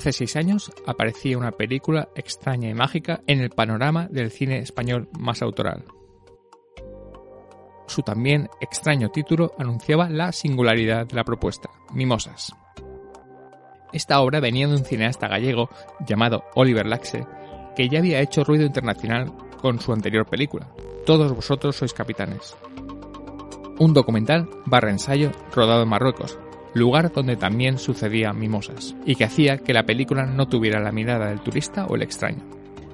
[0.00, 5.10] Hace seis años aparecía una película extraña y mágica en el panorama del cine español
[5.18, 5.84] más autoral.
[7.86, 12.50] Su también extraño título anunciaba la singularidad de la propuesta, Mimosas.
[13.92, 15.68] Esta obra venía de un cineasta gallego
[16.06, 17.26] llamado Oliver Laxe,
[17.76, 20.72] que ya había hecho ruido internacional con su anterior película,
[21.04, 22.56] Todos vosotros sois capitanes.
[23.78, 26.38] Un documental barra ensayo rodado en Marruecos,
[26.74, 31.28] lugar donde también sucedía Mimosas, y que hacía que la película no tuviera la mirada
[31.28, 32.44] del turista o el extraño.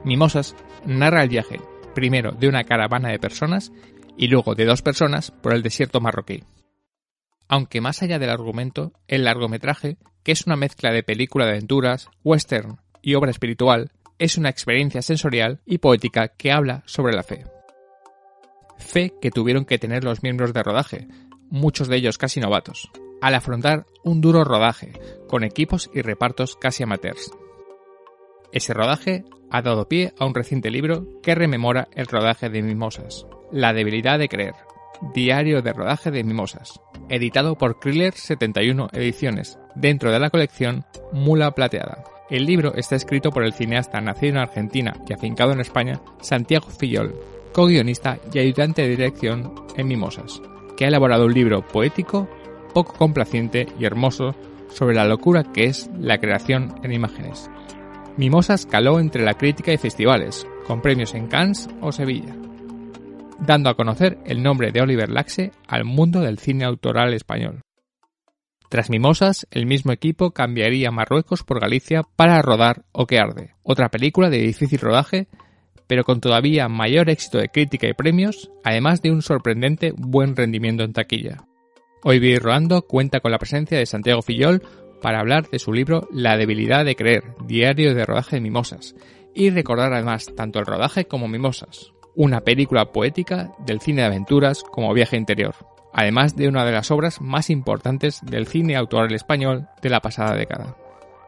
[0.04, 1.60] Mimosas narra el viaje,
[1.94, 3.72] primero de una caravana de personas
[4.16, 6.44] y luego de dos personas por el desierto marroquí.
[7.48, 12.08] Aunque más allá del argumento, el largometraje, que es una mezcla de película de aventuras,
[12.24, 17.44] western y obra espiritual, es una experiencia sensorial y poética que habla sobre la fe.
[18.78, 21.08] Fe que tuvieron que tener los miembros de rodaje,
[21.50, 24.92] muchos de ellos casi novatos, al afrontar un duro rodaje,
[25.28, 27.32] con equipos y repartos casi amateurs.
[28.52, 33.26] Ese rodaje ha dado pie a un reciente libro que rememora el rodaje de Mimosas,
[33.52, 34.54] La debilidad de creer,
[35.14, 41.50] Diario de rodaje de Mimosas, editado por Kriller 71 Ediciones, dentro de la colección Mula
[41.50, 42.04] Plateada.
[42.30, 46.68] El libro está escrito por el cineasta nacido en Argentina y afincado en España, Santiago
[46.70, 47.14] Fillol,
[47.52, 50.40] co-guionista y ayudante de dirección en Mimosas,
[50.76, 52.28] que ha elaborado un libro poético
[52.76, 54.36] poco complaciente y hermoso
[54.68, 57.50] sobre la locura que es la creación en imágenes.
[58.18, 62.36] Mimosas caló entre la crítica y festivales, con premios en Cannes o Sevilla,
[63.38, 67.62] dando a conocer el nombre de Oliver Laxe al mundo del cine autoral español.
[68.68, 73.88] Tras Mimosas, el mismo equipo cambiaría Marruecos por Galicia para rodar O que arde, otra
[73.88, 75.28] película de difícil rodaje,
[75.86, 80.84] pero con todavía mayor éxito de crítica y premios, además de un sorprendente buen rendimiento
[80.84, 81.46] en taquilla.
[82.02, 84.62] Hoy Vir Roando cuenta con la presencia de Santiago Fillol
[85.00, 88.94] para hablar de su libro La debilidad de creer, diario de rodaje de mimosas,
[89.34, 94.62] y recordar además tanto el rodaje como Mimosas, una película poética del cine de aventuras
[94.62, 95.54] como viaje interior,
[95.92, 100.34] además de una de las obras más importantes del cine autoral español de la pasada
[100.34, 100.76] década.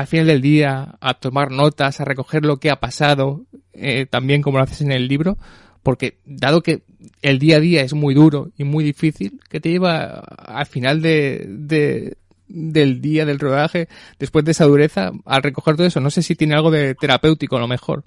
[0.00, 4.42] al final del día a tomar notas, a recoger lo que ha pasado, eh, también
[4.42, 5.36] como lo haces en el libro,
[5.82, 6.82] porque dado que
[7.22, 11.02] el día a día es muy duro y muy difícil, ¿qué te lleva al final
[11.02, 12.16] de, de,
[12.48, 13.88] del día del rodaje,
[14.18, 16.00] después de esa dureza, al recoger todo eso?
[16.00, 18.04] No sé si tiene algo de terapéutico a lo mejor.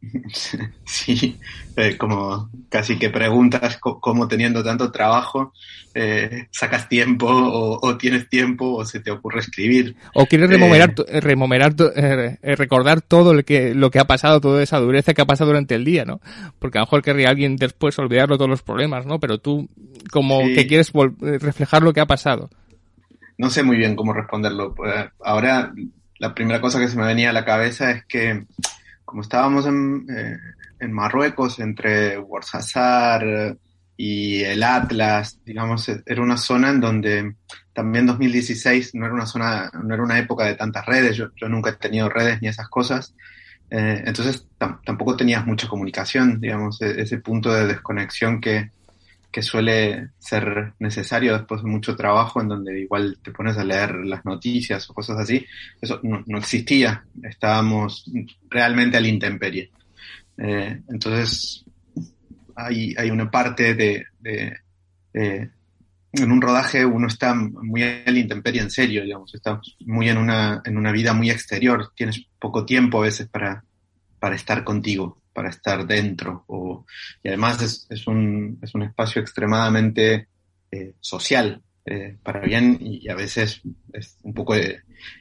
[0.84, 1.38] Sí,
[1.76, 5.52] eh, como casi que preguntas cómo teniendo tanto trabajo
[5.94, 9.96] eh, sacas tiempo o, tienes tiempo o se te ocurre escribir.
[10.14, 11.74] O quieres remomerar, eh, remomerar
[12.42, 15.74] recordar todo lo que, lo que ha pasado, toda esa dureza que ha pasado durante
[15.74, 16.20] el día, ¿no?
[16.58, 19.18] Porque a lo mejor querría alguien después olvidarlo todos los problemas, ¿no?
[19.18, 19.68] Pero tú
[20.10, 22.50] como que quieres reflejar lo que ha pasado.
[23.36, 24.74] No sé muy bien cómo responderlo.
[24.74, 25.72] Pues, ahora
[26.18, 28.44] la primera cosa que se me venía a la cabeza es que
[29.08, 30.36] como estábamos en, eh,
[30.80, 33.56] en Marruecos, entre Ouarzazate
[33.96, 37.34] y el Atlas, digamos, era una zona en donde
[37.72, 41.70] también 2016 no era una zona, no era una época de tantas redes, yo, nunca
[41.70, 43.14] he tenido redes ni esas cosas,
[43.70, 48.70] Eh, entonces tampoco tenías mucha comunicación, digamos, e-, ese punto de desconexión que,
[49.30, 53.94] que suele ser necesario después de mucho trabajo en donde igual te pones a leer
[54.04, 55.44] las noticias o cosas así,
[55.80, 58.10] eso no, no existía, estábamos
[58.48, 59.70] realmente al intemperie.
[60.38, 61.64] Eh, entonces
[62.54, 64.56] hay, hay, una parte de, de,
[65.12, 65.50] de,
[66.12, 70.62] en un rodaje uno está muy al intemperie en serio, digamos, está muy en una,
[70.64, 73.64] en una vida muy exterior, tienes poco tiempo a veces para,
[74.18, 76.42] para estar contigo para estar dentro.
[76.48, 76.84] O,
[77.22, 80.26] y además es, un, es un espacio extremadamente
[80.68, 83.62] eh, social, eh, para bien, y a veces
[83.92, 84.56] es un poco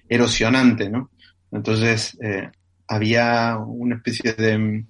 [0.09, 1.11] erosionante, ¿no?
[1.51, 2.49] Entonces, eh,
[2.87, 4.87] había una especie de mm,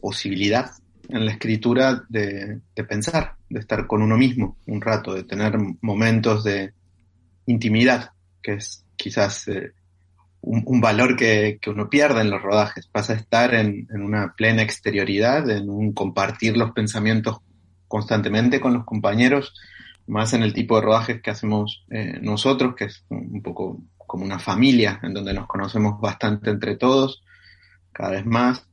[0.00, 0.70] posibilidad
[1.10, 6.42] en la escritura de, pensar, de estar con uno mismo un rato, de tener momentos
[6.42, 6.72] de
[7.44, 8.12] intimidad,
[8.42, 9.46] que es quizás
[10.40, 14.34] un, valor que, que, uno pierde en los rodajes, pasa a estar en, en, una
[14.34, 17.38] plena exterioridad, en un compartir los pensamientos
[17.88, 19.54] constantemente con los compañeros,
[20.06, 24.24] más en el tipo de rodajes que hacemos eh, nosotros, que es un poco como
[24.24, 27.22] una familia, en donde nos conocemos bastante entre todos,
[27.92, 28.66] cada vez más,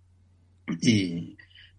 [0.81, 1.37] y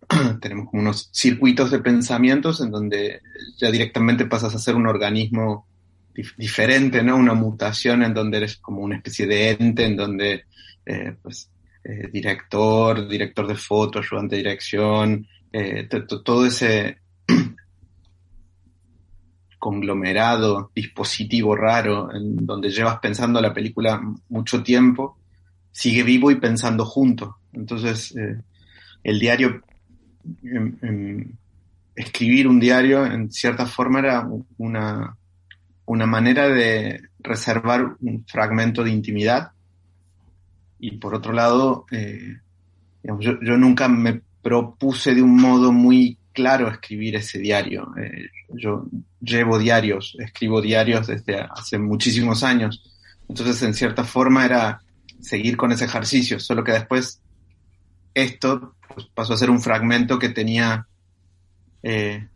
[0.40, 3.22] tenemos como unos circuitos de pensamientos en donde
[3.56, 5.66] ya directamente pasas a ser un organismo
[6.36, 7.16] diferente, ¿no?
[7.16, 10.44] Una mutación en donde eres como una especie de ente, en donde,
[10.84, 11.50] eh, pues,
[11.84, 15.88] eh, director, director de foto, ayudante de dirección, eh,
[16.24, 16.98] todo ese
[19.58, 25.18] conglomerado, dispositivo raro, en donde llevas pensando la película mucho tiempo,
[25.70, 27.36] sigue vivo y pensando junto.
[27.52, 28.40] Entonces, eh,
[29.04, 29.62] el diario,
[30.42, 31.38] en, en,
[31.94, 34.28] escribir un diario, en cierta forma era
[34.58, 35.16] una
[35.86, 39.52] una manera de reservar un fragmento de intimidad
[40.78, 42.38] y por otro lado, eh,
[43.02, 47.92] yo, yo, nunca me propuse de un modo muy claro escribir ese diario.
[47.96, 48.86] Eh, yo
[49.20, 52.82] llevo diarios, escribo diarios desde hace muchísimos años.
[53.28, 54.80] Entonces, en cierta forma era
[55.20, 57.20] seguir con ese ejercicio, solo que después
[58.14, 60.86] esto pues, pasó a ser un fragmento que tenía
[61.82, 62.28] eh,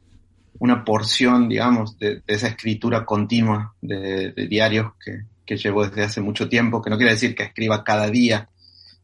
[0.61, 6.49] una porción, digamos, de, esa escritura continua de, diarios que, que, llevo desde hace mucho
[6.49, 8.49] tiempo, que no quiere decir que escriba cada día,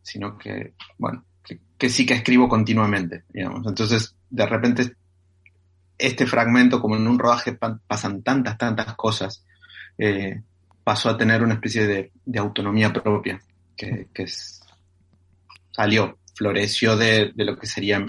[0.03, 1.25] sino que, bueno,
[1.79, 3.67] que, sí que escribo continuamente, digamos.
[3.67, 4.93] Entonces, de repente,
[5.97, 9.43] este fragmento, como en un rodaje pasan tantas, tantas cosas,
[9.97, 10.43] eh,
[10.85, 13.41] pasó a tener una especie de, autonomía propia,
[13.75, 14.27] que, que
[15.71, 18.05] salió, floreció de lo que sería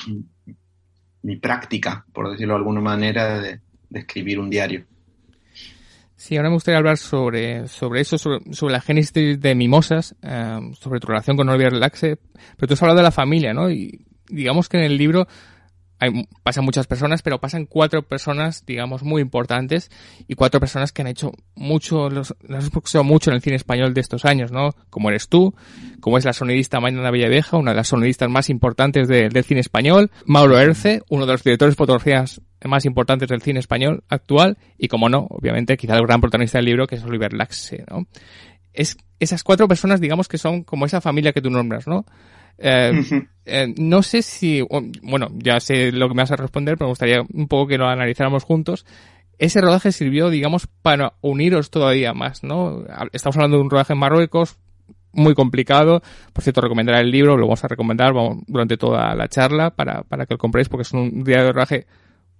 [1.27, 3.59] mi práctica, por decirlo de alguna manera, de,
[3.91, 4.85] escribir un diario.
[6.15, 10.59] Sí, ahora me gustaría hablar sobre, sobre eso, sobre, sobre la génesis de Mimosas, eh,
[10.79, 12.17] sobre tu relación con Oliver Laxe,
[12.55, 13.69] pero tú has hablado de la familia, ¿no?
[13.69, 15.27] Y digamos que en el libro
[15.99, 19.89] hay, pasan muchas personas, pero pasan cuatro personas, digamos, muy importantes
[20.27, 24.01] y cuatro personas que han hecho mucho, las han mucho en el cine español de
[24.01, 24.75] estos años, ¿no?
[24.89, 25.55] Como eres tú,
[25.99, 29.61] como es la sonidista Mañana Villaveja, una de las sonidistas más importantes de, del cine
[29.61, 34.57] español, Mauro Erce, uno de los directores de fotografías más importantes del cine español actual
[34.77, 38.07] y, como no, obviamente, quizá el gran protagonista del libro, que es Oliver Laxe, ¿no?
[38.73, 42.05] Es, esas cuatro personas, digamos, que son como esa familia que tú nombras, ¿no?
[42.57, 43.27] Eh, uh -huh.
[43.45, 44.61] eh, no sé si,
[45.01, 47.77] bueno, ya sé lo que me vas a responder, pero me gustaría un poco que
[47.77, 48.85] lo analizáramos juntos.
[49.37, 52.83] Ese rodaje sirvió, digamos, para uniros todavía más, ¿no?
[53.11, 54.57] Estamos hablando de un rodaje en Marruecos
[55.13, 56.01] muy complicado.
[56.33, 60.03] Por cierto, recomendaré el libro, lo vamos a recomendar vamos, durante toda la charla para,
[60.03, 61.87] para que lo compréis porque es un día de rodaje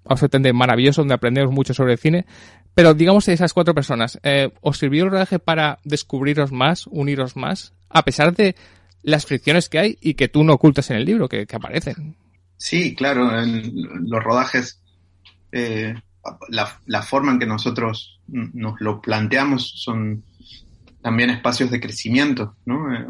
[0.06, 2.26] absolutamente maravilloso donde aprendemos mucho sobre el cine.
[2.74, 7.74] Pero digamos esas cuatro personas, eh, ¿os sirvió el rodaje para descubriros más, uniros más?
[7.90, 8.56] A pesar de
[9.08, 12.18] las fricciones que hay y que tú no ocultas en el libro, que, que aparecen.
[12.58, 13.72] Sí, claro, en
[14.10, 14.82] los rodajes,
[15.54, 15.96] eh,
[16.50, 20.24] la, la, forma en que nosotros nos lo planteamos son
[21.02, 22.94] también espacios de crecimiento, ¿no?
[22.94, 23.08] Eh,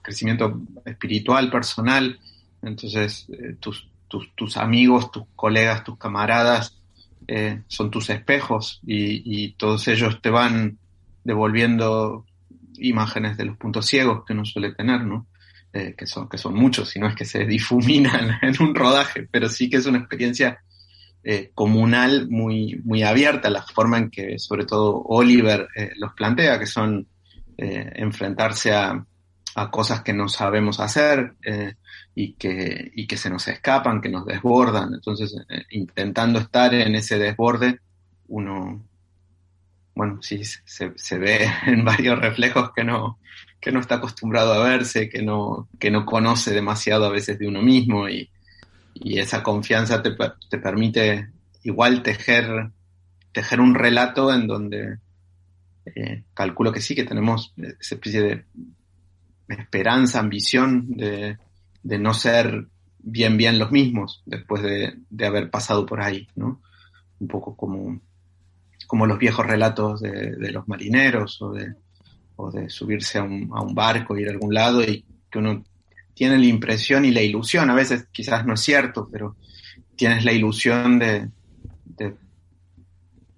[0.00, 2.20] crecimiento espiritual, personal.
[2.62, 6.78] Entonces, eh, tus, tus, tus, amigos, tus colegas, tus camaradas
[7.66, 10.78] son tus espejos y, y todos ellos te van
[11.24, 12.24] devolviendo
[12.80, 15.26] imágenes de los puntos ciegos que uno suele tener, ¿no?
[15.72, 19.28] Eh, que, son, que son muchos, si no es que se difuminan en un rodaje,
[19.30, 20.60] pero sí que es una experiencia
[21.28, 26.56] eh, comunal muy, muy abierta, la forma en que sobre todo Oliver eh, los plantea,
[26.56, 27.08] que son
[27.58, 29.04] eh, enfrentarse a,
[29.56, 31.34] a, cosas que no sabemos hacer
[32.14, 34.94] y, que, y que se nos escapan, que nos desbordan.
[34.94, 35.34] Entonces,
[35.70, 37.80] intentando estar en ese desborde,
[38.28, 38.84] uno
[39.96, 43.18] bueno, sí, se, se, ve en varios reflejos que no,
[43.58, 47.48] que no está acostumbrado a verse, que no, que no conoce demasiado a veces de
[47.48, 48.30] uno mismo y,
[48.94, 50.14] y esa confianza te,
[50.50, 51.30] te, permite
[51.64, 52.70] igual tejer,
[53.32, 54.98] tejer un relato en donde
[55.86, 58.44] eh, calculo que sí, que tenemos esa especie de
[59.48, 61.38] esperanza, ambición de,
[61.82, 62.66] de no ser
[62.98, 66.60] bien, bien los mismos después de, de, haber pasado por ahí, ¿no?
[67.18, 68.00] Un poco como,
[68.86, 74.16] como los viejos relatos de, los marineros o de, subirse a un, a un barco,
[74.16, 75.64] ir a algún lado y que uno
[76.14, 79.36] tiene la impresión y la ilusión, a veces quizás no es cierto, pero
[79.96, 81.28] tienes la ilusión de,
[81.84, 82.14] de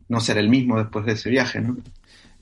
[0.08, 1.76] no ser el mismo después de ese viaje, ¿no?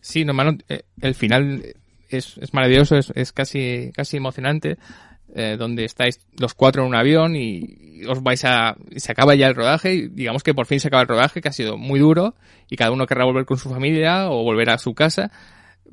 [0.01, 1.75] Sí, no, mano, eh, el final
[2.09, 4.79] es, es maravilloso, es, es, casi, casi emocionante,
[5.39, 9.49] eh, donde estáis los cuatro en un avión y, os vais a, se acaba ya
[9.49, 12.01] el rodaje y digamos que por fin se acaba el rodaje, que ha sido muy
[12.01, 12.35] duro
[12.71, 15.31] y cada uno querrá volver con su familia o volver a su casa,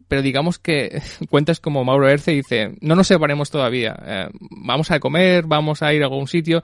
[0.08, 5.02] pero digamos que cuentas como Mauro Erce dice, no nos separemos todavía, eh, vamos a
[5.02, 6.64] comer, vamos a ir a algún sitio,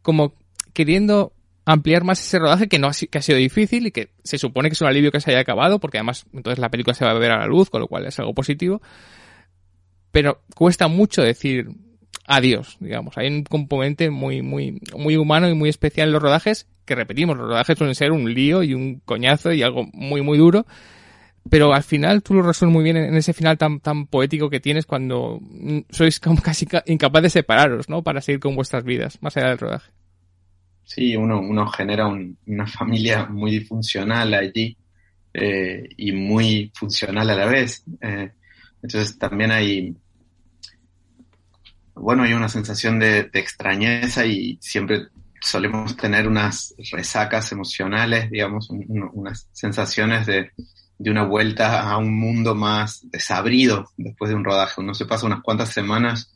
[0.00, 0.34] como
[0.72, 1.32] queriendo
[1.64, 4.68] ampliar más ese rodaje que no ha, que ha sido difícil y que se supone
[4.68, 7.10] que es un alivio que se haya acabado porque además entonces la película se va
[7.10, 8.80] a ver a la luz con lo cual es algo positivo.
[10.12, 11.68] Pero cuesta mucho decir
[12.26, 16.68] adiós digamos hay un componente muy muy muy humano y muy especial en los rodajes
[16.84, 20.38] que repetimos los rodajes suelen ser un lío y un coñazo y algo muy muy
[20.38, 20.66] duro
[21.50, 24.60] pero al final tú lo resuelves muy bien en ese final tan, tan poético que
[24.60, 25.40] tienes cuando
[25.90, 28.02] sois casi incapaz de separaros, ¿no?
[28.02, 29.90] Para seguir con vuestras vidas, más allá del rodaje.
[30.84, 34.76] Sí, uno, uno genera un, una familia muy disfuncional allí
[35.34, 37.84] eh, y muy funcional a la vez.
[38.00, 38.30] Eh,
[38.82, 39.96] entonces también hay,
[41.94, 45.08] bueno, hay una sensación de, extrañeza y siempre
[45.40, 50.52] solemos tener unas resacas emocionales, digamos, un, unas sensaciones de,
[50.98, 54.80] de una vuelta a un mundo más desabrido después de un rodaje.
[54.80, 56.32] Uno se pasa unas cuantas semanas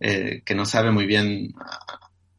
[0.00, 1.54] eh, que no sabe muy bien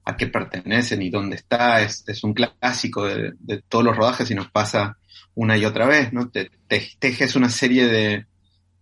[0.05, 1.81] a, qué pertenece ni dónde está.
[1.81, 4.97] Es, un clásico de, todos los rodajes y nos pasa
[5.35, 6.29] una y otra vez, ¿no?
[6.29, 8.25] Te, te tejes una serie de,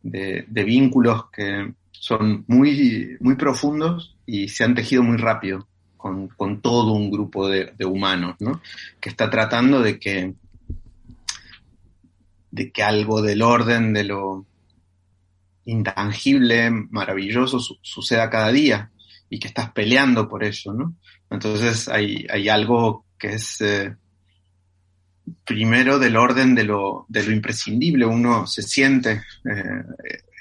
[0.01, 6.61] de, vínculos que son muy, muy profundos y se han tejido muy rápido con, con
[6.61, 8.61] todo un grupo de, de humanos, ¿no?
[8.99, 10.33] Que está tratando de que
[12.49, 14.45] de que algo del orden de lo
[15.65, 18.89] intangible, maravilloso, su suceda cada día
[19.29, 20.95] y que estás peleando por eso, ¿no?
[21.29, 23.95] Entonces hay, hay algo que es eh,
[25.45, 29.83] primero del orden de lo, de lo imprescindible, uno se siente eh,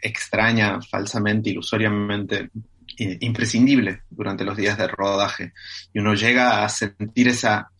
[0.02, 2.50] extraña, falsamente, ilusoriamente
[2.98, 5.52] imprescindible durante los días de rodaje
[5.92, 7.70] y uno llega a sentir esa,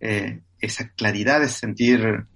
[0.00, 2.26] eh, esa claridad de sentir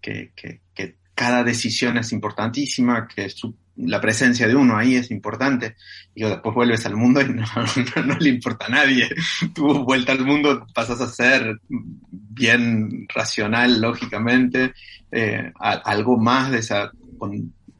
[0.00, 5.10] que, que, que, cada decisión es importantísima, que su, la presencia de uno ahí es
[5.10, 5.74] importante,
[6.14, 7.24] y después vuelves al mundo y
[8.06, 9.08] no, le importa a nadie.
[9.52, 14.74] Tu vuelta al mundo pasas a ser bien racional, lógicamente,
[15.10, 16.92] eh, algo más de esa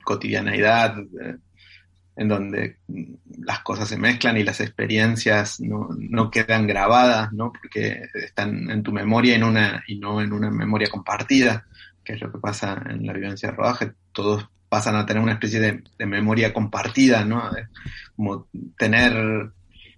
[0.08, 1.36] cotidianeidad eh,
[2.16, 2.78] en donde
[3.44, 7.52] las cosas se mezclan y las experiencias no, no quedan grabadas, ¿no?
[7.52, 11.66] Porque están en tu memoria en una, y no en una memoria compartida
[12.08, 15.34] que es lo que pasa en la vivencia de rodaje, todos pasan a tener una
[15.34, 17.42] especie de, de memoria compartida, ¿no?
[18.16, 18.48] Como
[18.78, 19.52] tener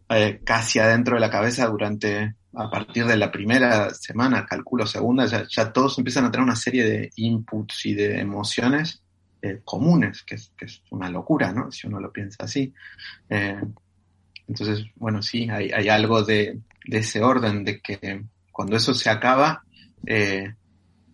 [0.08, 5.26] eh, casi adentro de la cabeza durante, a partir de la primera semana, calculo segunda,
[5.26, 9.04] ya, ya todos empiezan a tener una serie de inputs y de emociones
[9.42, 11.73] eh, comunes, que es, una locura, ¿no?
[11.73, 12.75] Si uno lo piensa así.
[13.28, 13.61] Eh,
[14.47, 19.64] entonces, bueno, sí, hay, algo de, ese orden, de que cuando eso se acaba,
[20.06, 20.54] eh,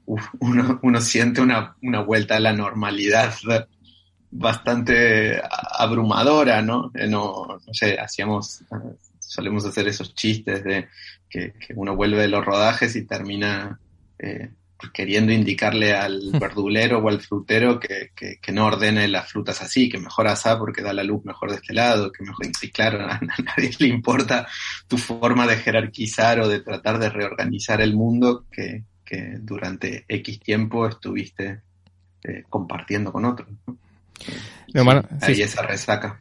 [0.06, 3.32] uno, siente una, vuelta a la normalidad
[4.30, 5.40] bastante
[5.78, 6.90] abrumadora, ¿no?
[7.08, 8.64] No, sé, hacíamos,
[9.20, 10.88] solemos hacer esos chistes de
[11.28, 13.78] que, uno vuelve de los rodajes y termina
[14.92, 19.88] queriendo indicarle al verdulero o al frutero que, que, que, no ordene las frutas así,
[19.88, 23.00] que mejor asá porque da la luz mejor de este lado, que mejor, sí, claro,
[23.10, 24.46] a, nadie le importa
[24.86, 30.40] tu forma de jerarquizar o de tratar de reorganizar el mundo que, que durante X
[30.40, 31.60] tiempo estuviste
[32.24, 33.48] eh, compartiendo con otros.
[33.66, 33.78] ¿no?
[34.74, 36.20] No, bueno, sí, ahí esa resaca.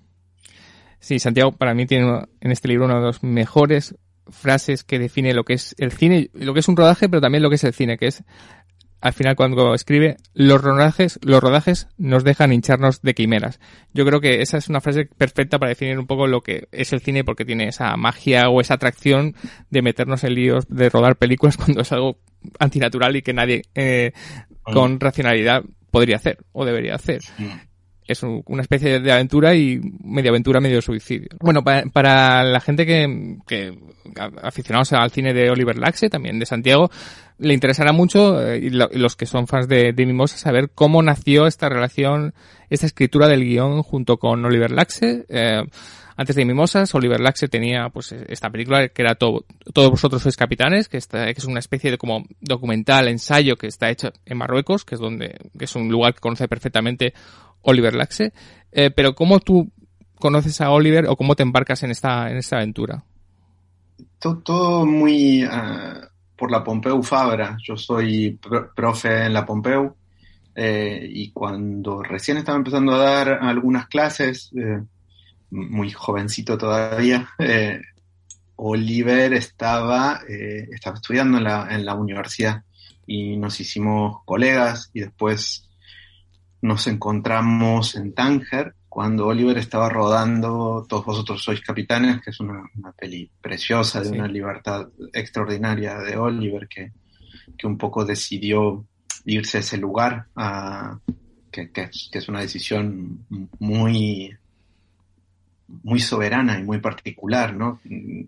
[0.99, 3.95] Sí, Santiago para mí tiene en este libro una de las mejores
[4.29, 7.43] frases que define lo que es el cine, lo que es un rodaje, pero también
[7.43, 8.23] lo que es el cine, que es
[9.05, 13.59] al final cuando escribe los rodajes, los rodajes nos dejan hincharnos de quimeras.
[13.93, 16.91] Yo creo que esa es una frase perfecta para definir un poco lo que es
[16.91, 19.35] el cine porque tiene esa magia o esa atracción
[19.69, 22.17] de meternos en líos de rodar películas cuando es algo
[22.57, 24.11] antinatural y que nadie eh,
[24.63, 27.21] con racionalidad podría hacer o debería hacer.
[28.07, 31.29] Es una especie de aventura y media aventura, medio suicidio.
[31.39, 33.77] Bueno, para, la gente que, que
[34.43, 36.91] aficionados al cine de Oliver Laxe, también de Santiago,
[37.37, 41.47] le interesará mucho, eh, y, los que son fans de, de Mimosa, saber cómo nació
[41.47, 42.33] esta relación,
[42.69, 45.25] esta escritura del guion junto con Oliver Laxe.
[45.27, 45.63] Eh,
[46.17, 50.37] antes de Mimosas, Oliver Laxe tenía pues esta película que era todo, todos vosotros sois
[50.37, 54.37] capitanes, que, está, que es una especie de como documental, ensayo que está hecho en
[54.37, 57.13] Marruecos, que es donde, que es un lugar que conoce perfectamente
[57.61, 58.33] Oliver Laxe.
[58.71, 59.71] Eh, pero ¿cómo tú
[60.19, 63.03] conoces a Oliver o cómo te embarcas en esta, en esta aventura?
[64.19, 67.57] Todo, muy uh, por la Pompeu Fabra.
[67.63, 68.39] Yo soy
[68.75, 69.95] profe en la Pompeu
[70.55, 74.81] eh, y cuando recién estaba empezando a dar algunas clases, eh,
[75.51, 77.29] muy jovencito todavía,
[78.57, 82.63] Oliver estaba, estaba estudiando en la, en la universidad
[83.05, 85.64] y nos hicimos colegas y después
[86.65, 92.63] nos encontramos en Tánger cuando Oliver estaba rodando Todos vosotros sois capitanes, que es una,
[92.97, 96.91] peli preciosa de una libertad extraordinaria de Oliver que,
[97.57, 98.85] que, un poco decidió
[99.25, 100.97] irse a ese lugar, a,
[101.51, 103.25] que, que, es una decisión
[103.59, 104.35] muy
[105.83, 107.81] muy soberana y muy particular, ¿no?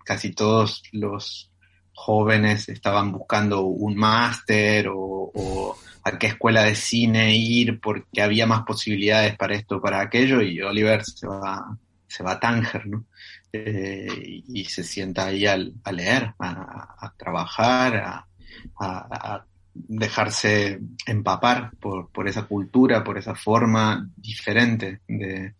[0.03, 1.51] Casi todos los
[1.93, 8.63] jóvenes estaban buscando un máster o, a qué escuela de cine ir porque había más
[8.63, 13.05] posibilidades para esto o para aquello y Oliver se va, se va a Tánger, ¿no?
[13.53, 15.57] Eh, y se sienta ahí a,
[15.91, 18.25] leer, a, trabajar,
[18.79, 25.53] a, dejarse empapar por, por esa cultura, por esa forma diferente de,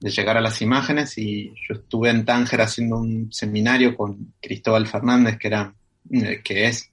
[0.00, 4.86] de llegar a las imágenes y yo estuve en Tánger haciendo un seminario con Cristóbal
[4.86, 5.74] Fernández, que era,
[6.10, 6.90] eh, que es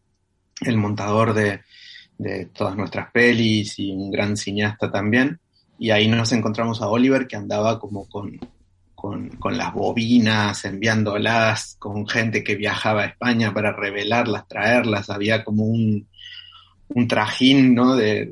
[0.62, 1.62] el montador de,
[2.18, 5.40] de todas nuestras pelis y un gran cineasta también.
[5.80, 8.40] Y ahí nos encontramos a Oliver que andaba como con,
[8.96, 15.10] con, con, las bobinas, enviándolas, con gente que viajaba a España para revelarlas, traerlas.
[15.10, 16.08] Había como un,
[16.90, 17.96] un trajín ¿no?
[17.96, 18.30] de,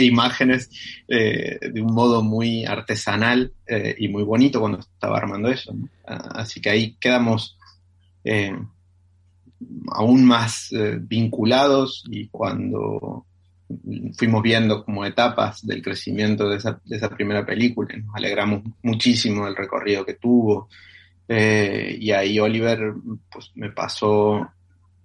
[0.00, 0.70] imágenes
[1.08, 5.74] eh, de un modo muy artesanal eh, y muy bonito cuando estaba armando eso.
[6.06, 7.58] Ah, así que ahí quedamos
[8.24, 8.56] eh,
[9.92, 10.70] aún más
[11.02, 13.26] vinculados y cuando
[14.16, 19.44] fuimos viendo como etapas del crecimiento de esa, de esa primera película, nos alegramos muchísimo
[19.44, 20.68] del recorrido que tuvo.
[21.28, 22.94] y ahí Oliver
[23.30, 24.48] pues, me pasó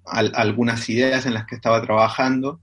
[0.06, 2.60] algunas ideas en las que estaba trabajando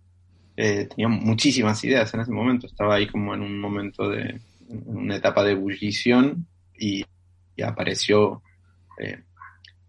[0.56, 5.16] eh, tenía muchísimas ideas en ese momento, estaba ahí como en un momento de, una
[5.16, 6.46] etapa de ebullición
[6.78, 7.04] y,
[7.62, 8.42] apareció
[8.98, 9.22] eh,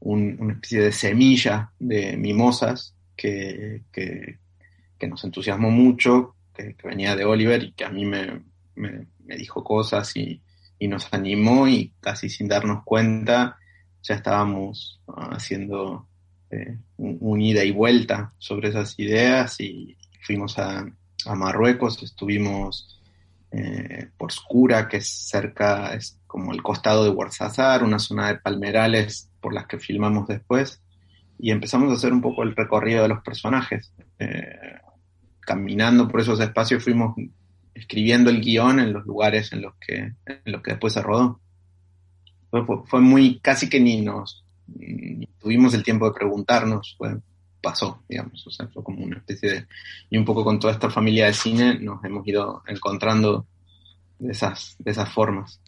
[0.05, 4.39] una especie de semilla de mimosas que, que,
[5.07, 8.41] nos entusiasmó mucho, que, venía de Oliver y que a mí me,
[8.75, 10.41] me, dijo cosas y,
[10.79, 13.57] y, nos animó y casi sin darnos cuenta
[14.03, 16.07] ya estábamos haciendo
[16.51, 20.85] eh, un, ida y vuelta sobre esas ideas y, fuimos a,
[21.35, 23.01] Marruecos, estuvimos
[23.55, 28.39] eh, por Skura, que es cerca, es como el costado de Ouarzazar, una zona de
[28.39, 30.81] palmerales por las que filmamos después,
[31.37, 33.93] y empezamos a hacer un poco el recorrido de los personajes.
[34.17, 34.79] Eh,
[35.39, 37.15] caminando por esos espacios fuimos
[37.75, 41.39] escribiendo el guion en los lugares en los que, en los que después se rodó.
[42.85, 44.45] Fue, muy, casi que ni nos
[45.39, 46.97] tuvimos el tiempo de preguntarnos,
[47.63, 48.45] pasó, digamos.
[48.45, 49.65] O sea, fue como una especie de...
[50.09, 53.47] Y un poco con toda esta familia de cine nos hemos ido encontrando
[54.19, 55.59] de esas, de esas formas.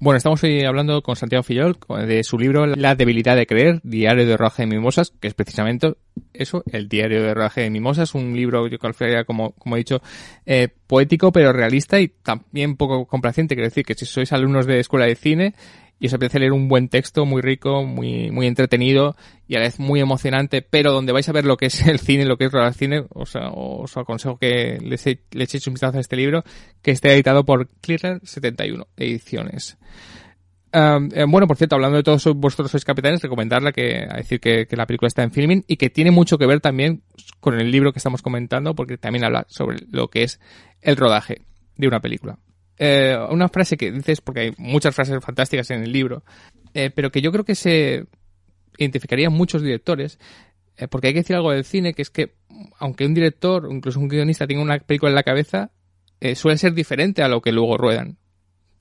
[0.00, 4.26] Bueno, estamos hoy hablando con Santiago Fillol de su libro La debilidad de creer, Diario
[4.26, 5.94] de rodaje de mimosas, que es precisamente
[6.32, 10.00] eso, el Diario de rodaje de mimosas, un libro yo calificaría como, como he dicho,
[10.46, 13.56] eh, poético pero realista y también poco complaciente.
[13.56, 15.54] Quiero decir que si sois alumnos de escuela de cine
[16.00, 19.64] y os apetece leer un buen texto muy rico, muy, muy entretenido y a la
[19.64, 22.46] vez muy emocionante, pero donde vais a ver lo que es el cine, lo que
[22.46, 26.44] es el cine, os, os aconsejo que le, echéis un vistazo a este libro,
[26.82, 29.78] que esté editado por Clearer 71 Ediciones.
[30.70, 34.66] Eh, bueno, por cierto, hablando de todos vosotros sois capitanes, recomendarla que, a decir que,
[34.66, 37.02] que, la película está en filming y que tiene mucho que ver también
[37.40, 40.40] con el libro que estamos comentando, porque también habla sobre lo que es
[40.82, 41.40] el rodaje
[41.76, 42.38] de una película
[42.78, 46.22] eh, una frase que dices, porque hay muchas frases fantásticas en el libro,
[46.74, 48.06] eh, pero que yo creo que se
[48.78, 50.18] identificarían muchos directores,
[50.76, 52.34] eh, porque hay que decir algo del cine, que es que
[52.78, 55.70] aunque un director incluso un guionista tenga una película en la cabeza,
[56.20, 58.18] eh, suele ser diferente a lo que luego ruedan.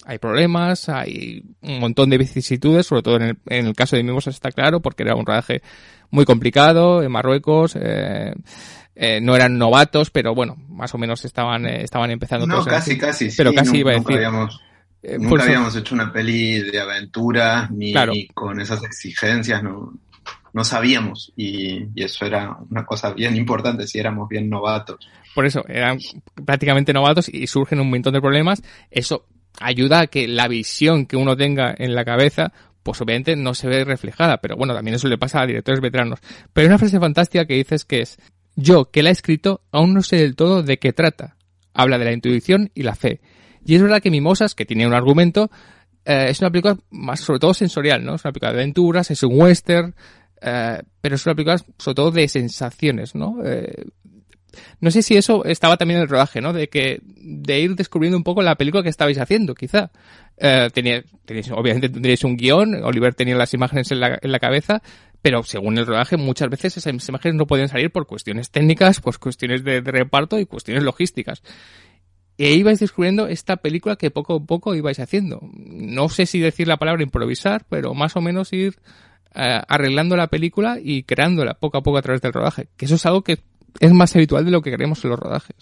[0.06, 4.04] Hay problemas, hay un montón de vicisitudes, sobre todo en el, en el caso de
[4.04, 5.62] Mimosas está claro, porque era un rodaje
[6.10, 7.76] muy complicado en Marruecos.
[7.80, 8.34] Eh,
[8.96, 12.48] eh, no eran novatos, pero bueno, más o menos estaban, eh, estaban empezando.
[12.48, 13.30] No, casi, casi.
[13.36, 14.16] Pero casi iba a decir.
[14.16, 14.62] Habíamos,
[15.20, 17.94] nunca habíamos hecho una peli de aventura ni,
[18.34, 19.94] con esas exigencias, no,
[20.54, 25.08] no sabíamos y, y, eso era una cosa bien importante si éramos bien novatos.
[25.36, 26.00] Por eso, eran
[26.46, 28.64] prácticamente novatos y surgen un montón de problemas.
[28.90, 29.28] Eso
[29.60, 32.52] ayuda a que la visión que uno tenga en la cabeza
[32.88, 36.20] pues obviamente no se ve reflejada, pero bueno, también eso le pasa a directores veteranos.
[36.54, 38.18] Pero hay una frase fantástica que dices que es,
[38.56, 41.36] yo que la he escrito aún no sé del todo de qué trata.
[41.74, 43.20] Habla de la intuición y la fe.
[43.66, 45.52] Y es verdad que Mimosas, que tiene un argumento,
[46.06, 48.16] eh, es una película más sobre todo sensorial, ¿no?
[48.16, 49.94] Es una película de aventuras, es un western,
[50.42, 53.44] eh, pero es una película sobre todo de sensaciones, ¿no?
[53.44, 53.84] Eh,
[54.80, 56.54] no sé si eso estaba también en el rodaje, ¿no?
[56.54, 59.92] De que, de ir descubriendo un poco la película que estabais haciendo, quizá.
[60.40, 64.38] Eh, tenía, teníais, obviamente tendríais un guion, Oliver tenía las imágenes en la, en la
[64.38, 64.84] cabeza,
[65.22, 69.20] pero según el rodaje muchas veces esas imágenes no podían salir por cuestiones técnicas, por
[69.20, 71.42] cuestiones de, reparto y cuestiones logísticas.
[72.38, 75.42] E ibais descubriendo esta película que poco a poco ibais haciendo.
[75.52, 78.76] No sé si decir la palabra improvisar, pero más o menos ir
[79.34, 82.68] eh, arreglando la película y creándola poco a poco a través del rodaje.
[82.78, 83.40] Que eso es algo que
[83.80, 85.56] es más habitual de lo que queremos en los rodajes.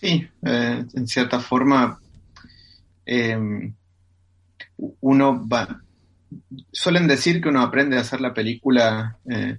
[0.00, 2.00] Sí, eh, en cierta forma
[3.06, 3.72] eh,
[5.00, 5.80] uno va...
[6.72, 9.58] Suelen decir que uno aprende a hacer la película eh,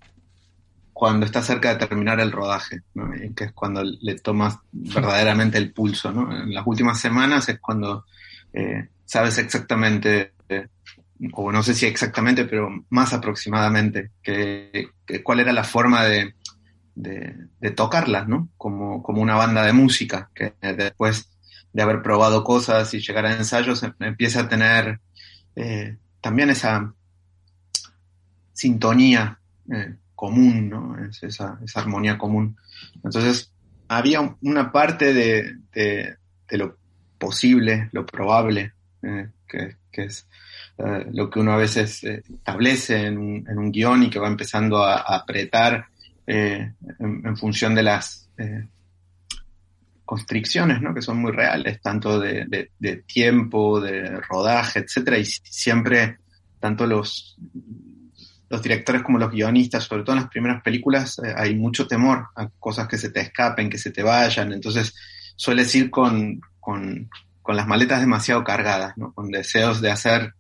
[0.92, 2.82] cuando está cerca de terminar el rodaje,
[3.36, 6.12] que es cuando le tomas verdaderamente el pulso.
[6.12, 6.36] ¿no?
[6.36, 8.06] En las últimas semanas es cuando
[9.06, 10.34] sabes exactamente
[11.32, 14.90] o no sé si exactamente, pero más aproximadamente, que,
[15.24, 16.36] cuál era la forma de,
[16.96, 18.50] de, tocarlas, ¿no?
[18.58, 21.30] Como, como una banda de música, que después
[21.74, 25.00] de haber probado cosas y llegar a ensayos em, empieza a tener
[25.56, 26.94] eh, también esa
[28.54, 29.40] sintonía
[29.72, 30.96] eh, común, ¿no?
[31.06, 32.56] esa, esa, armonía común.
[33.04, 33.52] Entonces,
[33.88, 36.18] había una parte de, de,
[36.52, 36.78] lo
[37.18, 40.28] posible, lo probable, eh, que, que, es
[41.12, 44.84] lo que uno a veces establece en un, en un, guion y que va empezando
[44.84, 45.88] a apretar
[46.26, 48.66] eh, en, función de las eh,
[50.06, 50.94] constricciones, ¿no?
[50.94, 52.70] que son muy reales, tanto de,
[53.06, 56.20] tiempo, de rodaje, etcétera, y siempre
[56.60, 57.38] tanto los,
[58.62, 62.48] directores como los guionistas, sobre todo en las primeras películas, eh, hay mucho temor a
[62.60, 64.96] cosas que se te escapen, que se te vayan, entonces
[65.36, 67.10] sueles ir con, con,
[67.42, 69.12] con las maletas demasiado cargadas, ¿no?
[69.14, 70.36] con deseos de hacer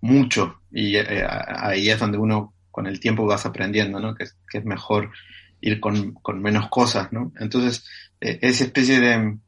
[0.00, 4.16] mucho, y ahí es donde uno con el tiempo vas aprendiendo, ¿no?
[4.16, 5.12] Que, es mejor
[5.60, 7.32] ir con, menos cosas, ¿no?
[7.38, 7.84] Entonces,
[8.20, 9.38] eh, esa especie de,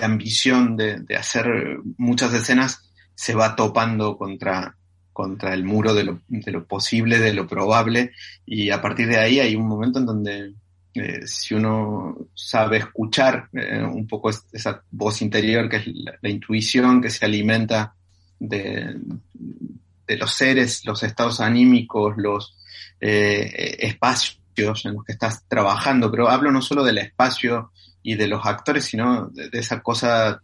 [0.00, 1.46] ambición de, hacer
[1.96, 4.76] muchas escenas se va topando contra,
[5.12, 8.12] contra el muro de lo, de lo, posible, de lo probable,
[8.46, 10.54] y a partir de ahí hay un momento en donde
[10.94, 15.86] eh, si uno sabe escuchar eh, un poco esa voz interior que es
[16.20, 17.94] la intuición que se alimenta
[18.38, 18.98] de,
[20.16, 22.56] los seres, los estados anímicos, los
[23.00, 24.38] eh, espacios
[24.84, 27.72] en los que estás trabajando, pero hablo no solo del espacio
[28.02, 30.42] y de los actores, sino de, esa cosa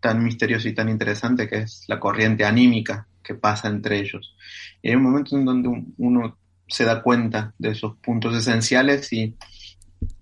[0.00, 4.34] tan misteriosa y tan interesante que es la corriente anímica que pasa entre ellos.
[4.82, 9.36] Y hay un momento en donde uno se da cuenta de esos puntos esenciales y,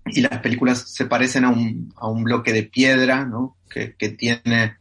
[0.05, 3.57] y las películas se parecen a un, a un bloque de piedra, ¿no?
[3.69, 4.75] Que, que tiene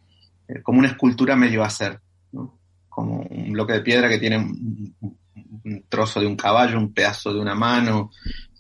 [0.49, 2.01] eh, como una escultura medio hacer
[3.01, 4.95] como un bloque de piedra que tiene un,
[5.89, 8.11] trozo de un caballo, un pedazo de una mano,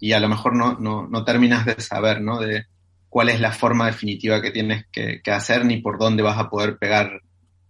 [0.00, 2.40] y a lo mejor no, no, no terminas de saber, ¿no?
[2.40, 2.64] De
[3.10, 6.78] cuál es la forma definitiva que tienes que, hacer, ni por dónde vas a poder
[6.78, 7.20] pegar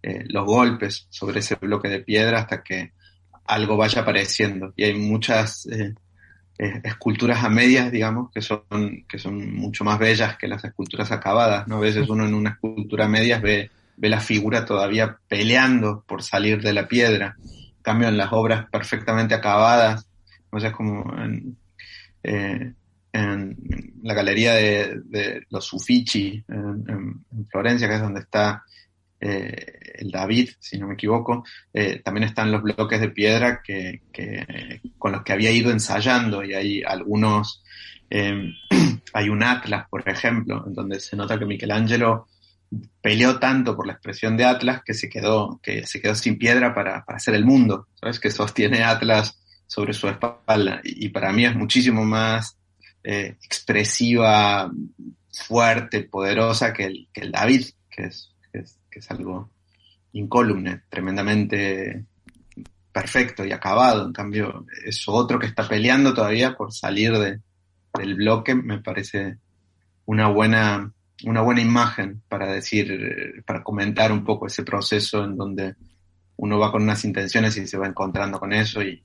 [0.02, 2.92] eh, los golpes sobre ese bloque de piedra hasta que
[3.46, 4.72] algo vaya apareciendo.
[4.76, 5.94] Y hay muchas eh,
[6.58, 8.62] eh, esculturas a medias, digamos, que son,
[9.08, 11.78] que son mucho más bellas que las esculturas acabadas, ¿no?
[11.78, 16.22] A veces uno en una escultura a medias ve ve la figura todavía peleando por
[16.22, 17.36] salir de la piedra.
[17.38, 20.08] En cambio, en las obras perfectamente acabadas,
[20.50, 21.56] o sea, como en,
[22.22, 22.72] eh,
[23.12, 28.62] la galería de, los Uffizi en, Florencia, que es donde está
[29.20, 34.00] eh, el David, si no me equivoco, eh, también están los bloques de piedra que,
[34.96, 37.62] con los que había ido ensayando y hay algunos,
[38.10, 42.28] hay un Atlas, por ejemplo, en donde se nota que Michelangelo
[43.00, 46.74] peleó tanto por la expresión de Atlas que se quedó, que se quedó sin piedra
[46.74, 48.20] para, hacer el mundo, ¿sabes?
[48.20, 50.80] Que sostiene Atlas sobre su espalda.
[50.84, 52.56] Y, para mí es muchísimo más
[53.02, 54.70] eh, expresiva,
[55.32, 59.50] fuerte, poderosa que el, que el David, que es, que es, algo
[60.12, 62.04] incólume, tremendamente
[62.92, 64.06] perfecto y acabado.
[64.06, 67.40] En cambio, es otro que está peleando todavía por salir de,
[67.98, 69.38] del bloque me parece
[70.04, 70.92] una buena,
[71.24, 75.74] una buena imagen para decir, para comentar un poco ese proceso en donde
[76.36, 79.02] uno va con unas intenciones y se va encontrando con eso y,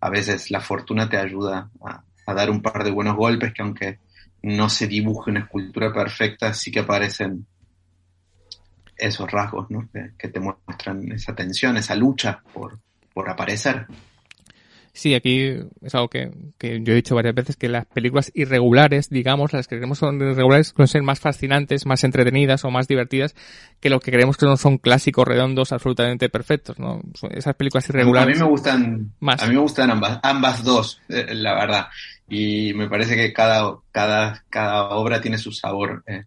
[0.00, 3.98] a veces la fortuna te ayuda a, dar un par de buenos golpes que aunque
[4.42, 7.46] no se dibuje una escultura perfecta, sí que aparecen
[8.96, 9.88] esos rasgos ¿no?
[9.92, 12.78] que, te muestran esa tensión, esa lucha por,
[13.12, 13.86] por aparecer.
[14.98, 19.52] Sí, aquí es algo que, yo he dicho varias veces, que las películas irregulares, digamos,
[19.52, 23.36] las que creemos son irregulares, pueden ser más fascinantes, más entretenidas o más divertidas
[23.78, 27.00] que lo que creemos que no son clásicos, redondos, absolutamente perfectos, ¿no?
[27.30, 28.36] Esas películas irregulares.
[28.36, 29.40] A mí me gustan, más.
[29.40, 31.86] a mí me gustan ambas, ambas dos, eh, la verdad.
[32.28, 36.02] Y me parece que cada, cada, cada obra tiene su sabor.
[36.08, 36.24] Eh.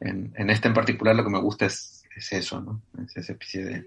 [0.00, 2.82] En, en este en particular lo que me gusta es, es eso, ¿no?
[3.02, 3.84] Es esa especie de,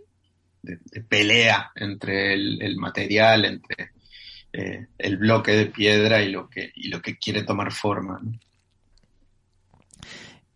[0.63, 3.91] de, pelea entre el, el, material, entre
[4.57, 8.19] eh, el bloque de piedra y lo que, y lo que quiere tomar forma.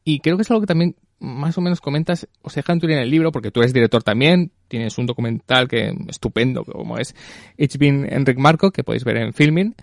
[0.04, 3.12] Y creo que es algo que también más o menos comentas, o sea, en el
[3.12, 7.16] libro, porque tú eres director también, tienes un documental que estupendo, como es
[7.58, 9.76] It's Been Enric Marco, que podéis ver en Filming.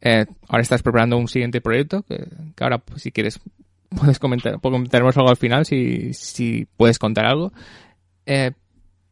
[0.00, 2.28] Eh, ahora estás preparando un siguiente proyecto, que,
[2.60, 3.40] ahora, pues, si quieres,
[3.88, 7.52] puedes comentar, comentaremos algo al final, si, si puedes contar algo.
[8.24, 8.52] Eh,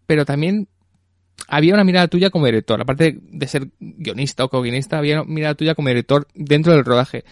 [0.06, 0.68] pero también
[1.48, 5.54] había una mirada tuya como director, aparte de ser guionista o co-guionista, había una mirada
[5.54, 7.24] tuya como director dentro del rodaje.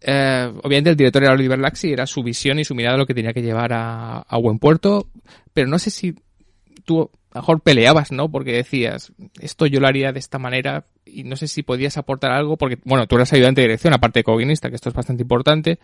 [0.00, 3.14] Eh, obviamente el director era Oliver Laxi, era su visión y su mirada lo que
[3.14, 5.08] tenía que llevar a, buen puerto,
[5.52, 6.14] pero no sé si
[6.84, 8.30] tú a lo mejor peleabas, ¿no?
[8.30, 12.32] Porque decías, esto yo lo haría de esta manera y no sé si podías aportar
[12.32, 15.22] algo, porque, bueno, tú eras ayudante de dirección, aparte de co-guionista, que esto es bastante
[15.22, 15.78] importante,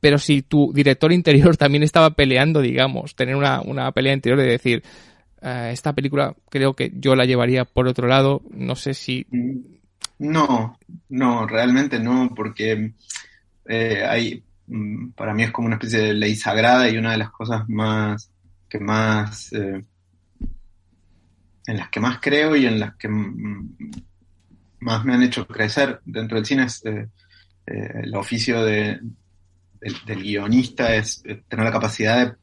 [0.00, 4.46] pero si tu director interior también estaba peleando, digamos, tener una, una pelea interior de
[4.46, 4.82] decir,
[5.42, 8.42] eh, esta película creo que yo la llevaría por otro lado.
[8.50, 9.26] No sé si.
[10.18, 12.92] No, no, realmente no, porque
[13.66, 17.18] eh, hay, mm, para mí es como una especie de ley sagrada y una de
[17.18, 18.30] las cosas más
[18.68, 19.84] que más eh,
[21.66, 23.08] en las que más creo y en las que
[24.80, 29.00] más me han hecho crecer dentro del cine es el oficio de,
[30.06, 32.34] del guionista es tener la capacidad de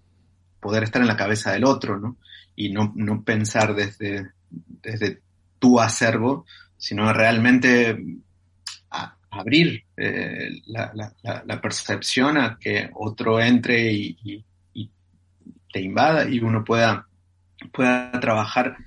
[0.59, 2.17] poder estar en la cabeza del otro, ¿no?
[2.55, 5.21] Y no, no pensar desde, desde
[5.59, 6.45] tu acervo,
[6.77, 7.97] sino realmente
[9.31, 14.89] abrir eh, la, percepción a que otro entre y, y, y,
[15.71, 17.07] te invada y uno pueda,
[17.73, 18.77] pueda trabajar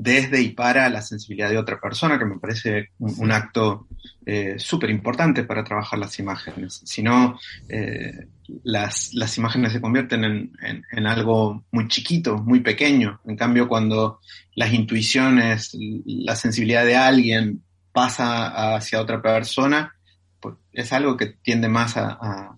[0.00, 3.88] desde y para la sensibilidad de otra persona, que me parece un, acto
[4.24, 6.82] eh, súper importante para trabajar las imágenes.
[6.84, 7.36] Si no,
[7.68, 8.28] eh,
[8.62, 10.52] las, las, imágenes se convierten en,
[10.92, 13.20] en, algo muy chiquito, muy pequeño.
[13.26, 14.20] En cambio, cuando
[14.54, 19.96] las intuiciones, la sensibilidad de alguien pasa hacia otra persona,
[20.38, 22.56] pues es algo que tiende más a, a,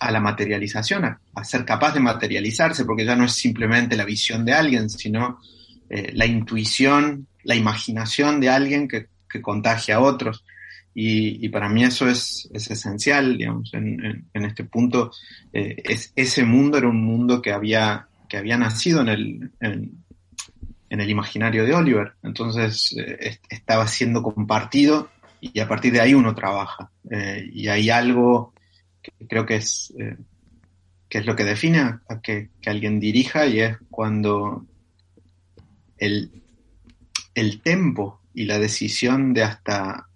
[0.00, 4.04] a la materialización, a, a ser capaz de materializarse, porque ya no es simplemente la
[4.04, 5.38] visión de alguien, sino
[5.94, 9.08] eh, la intuición, la imaginación de alguien que,
[9.42, 10.44] contagia a otros.
[10.94, 15.10] Y, para mí eso es, esencial, digamos, en, este punto.
[15.52, 20.02] Eh, es, ese mundo era un mundo que había, que había nacido en el, en,
[20.88, 22.12] el imaginario de Oliver.
[22.22, 25.10] Entonces eh, estaba siendo compartido
[25.42, 26.90] y a partir de ahí uno trabaja.
[27.52, 28.54] y hay algo
[29.02, 29.92] que creo que es,
[31.08, 34.66] que es lo que define a que, que alguien dirija y es cuando
[36.02, 36.30] el,
[37.34, 40.08] el tempo y la decisión de hasta,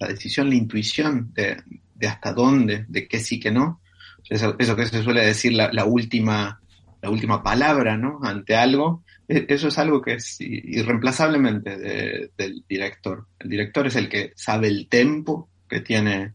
[0.00, 1.62] la decisión, la intuición de,
[1.94, 3.80] de hasta dónde, de qué sí, que no,
[4.28, 6.60] eso, eso que se suele decir la, la, última,
[7.00, 8.18] la última palabra, ¿no?
[8.24, 13.26] Ante algo, e, eso es algo que es irreemplazablemente del director.
[13.38, 16.34] El director es el que sabe el tempo que tiene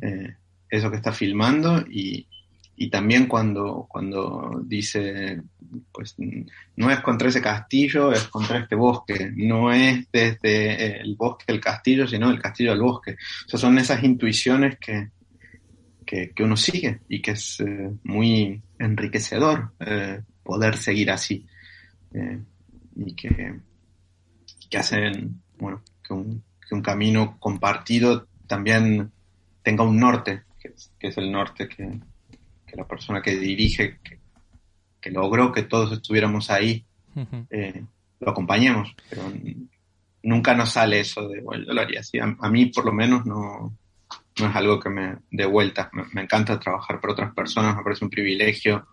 [0.00, 0.34] eh,
[0.68, 2.26] eso que está filmando y,
[2.76, 5.42] y también cuando, cuando dice,
[5.92, 6.16] pues
[6.76, 11.60] no es contra ese castillo, es contra este bosque, no es desde el bosque el
[11.60, 13.16] castillo, sino el castillo al bosque.
[13.52, 15.10] O son esas intuiciones que,
[16.04, 21.46] que, uno sigue y que es eh, muy enriquecedor eh, poder seguir así.
[22.14, 22.40] Eh,
[22.96, 23.60] y que,
[24.68, 26.42] que hacen, bueno, que un,
[26.82, 29.12] camino compartido también
[29.62, 32.00] tenga un norte, que es el norte que,
[32.76, 33.98] la persona que dirige,
[35.00, 36.84] que, logró que todos estuviéramos ahí,
[37.50, 37.84] eh,
[38.20, 38.94] lo acompañemos.
[39.10, 39.30] Pero
[40.22, 42.18] nunca nos sale eso de, bueno, yo lo haría así.
[42.18, 43.76] A, mí, por lo menos, no,
[44.38, 45.90] no es algo que me dé vuelta.
[46.12, 48.86] Me, encanta trabajar por otras personas, me parece un privilegio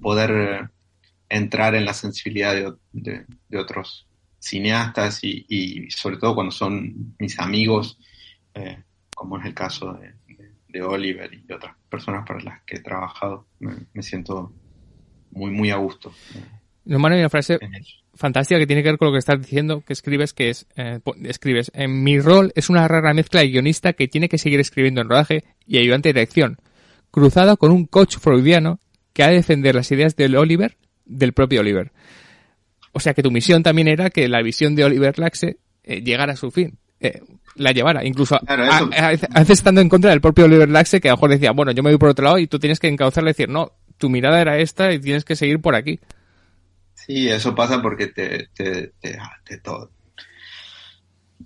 [0.00, 0.68] poder eh,
[1.28, 4.06] entrar en la sensibilidad de, de, otros
[4.38, 7.98] cineastas y, y, sobre todo cuando son mis amigos,
[8.54, 8.82] eh,
[9.14, 10.14] como es el caso de,
[10.68, 13.46] de, Oliver y de otras personas para las que he trabajado.
[13.58, 14.52] Me, siento
[15.30, 16.12] muy, muy a gusto.
[16.84, 17.58] No, hay una frase
[18.14, 21.00] fantástica que tiene que ver con lo que estás diciendo, que escribes, que es, eh,
[21.24, 25.00] escribes, en mi rol es una rara mezcla de guionista que tiene que seguir escribiendo
[25.00, 26.58] en rodaje y ayudante de dirección,
[27.10, 28.80] cruzado con un coach freudiano
[29.12, 31.92] que ha de defender las ideas del Oliver, del propio Oliver.
[32.92, 36.32] O sea que tu misión también era que la visión de Oliver Laxe eh, llegara
[36.32, 36.78] a su fin.
[37.00, 37.22] Eh,
[37.56, 39.10] la llevara, incluso a,
[39.40, 41.82] veces estando en contra del propio Oliver Laxe que a lo mejor decía, bueno, yo
[41.82, 44.40] me voy por otro lado y tú tienes que encauzarle y decir, no, tu mirada
[44.40, 45.98] era esta y tienes que seguir por aquí.
[46.94, 49.90] Sí, eso pasa porque te, te, te, todo.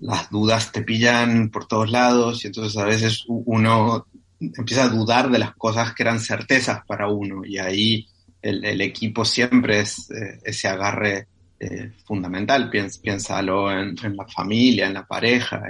[0.00, 4.06] Las dudas te pillan por todos lados y entonces a veces uno
[4.40, 8.08] empieza a dudar de las cosas que eran certezas para uno y ahí
[8.42, 11.28] el, equipo siempre es eh, ese agarre
[11.60, 12.70] eh, fundamental.
[12.70, 15.62] piénsalo en, la familia, en la pareja,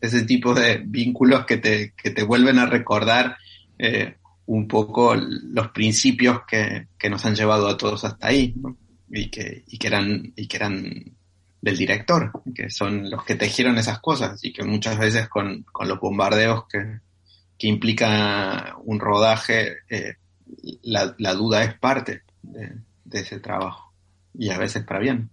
[0.00, 3.36] ese tipo de vínculos que te, que te vuelven a recordar
[3.78, 4.16] eh,
[4.46, 8.54] un poco los principios que, que, nos han llevado a todos hasta ahí
[9.10, 11.16] y, que, y, que eran, y que eran
[11.60, 15.88] del director, que son los que tejieron esas cosas y que muchas veces con, con
[15.88, 17.00] los bombardeos que,
[17.58, 20.16] que implica un rodaje, eh,
[20.82, 22.70] la, la, duda es parte de,
[23.10, 23.93] ese trabajo
[24.34, 25.30] y a veces para bien.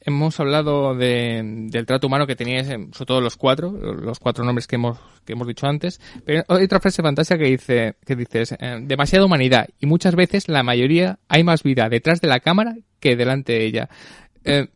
[0.00, 4.66] Hemos hablado de, del trato humano que teníais, sobre todo los cuatro, los cuatro nombres
[4.66, 8.56] que hemos, que hemos dicho antes, pero hay otra frase fantástica que dice, que dices,
[8.58, 12.76] eh, demasiada humanidad y muchas veces la mayoría hay más vida detrás de la cámara
[13.00, 13.88] que delante de ella.
[14.44, 14.68] Eh,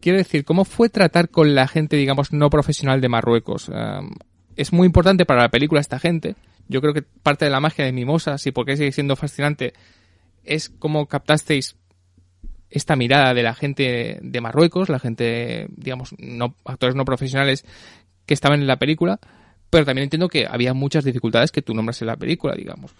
[0.00, 3.70] quiero decir, ¿cómo fue tratar con la gente, digamos, no profesional de Marruecos?
[4.56, 6.36] es muy importante para la película esta gente.
[6.68, 9.72] Yo creo que parte de la magia de Mimosas y por qué sigue siendo fascinante
[10.44, 11.76] es cómo captasteis
[12.72, 17.64] esta mirada de la gente de Marruecos, la gente, digamos, no, actores no profesionales
[18.26, 19.20] que estaban en la película,
[19.70, 22.94] pero también entiendo que había muchas dificultades que tú nombras en la película, digamos.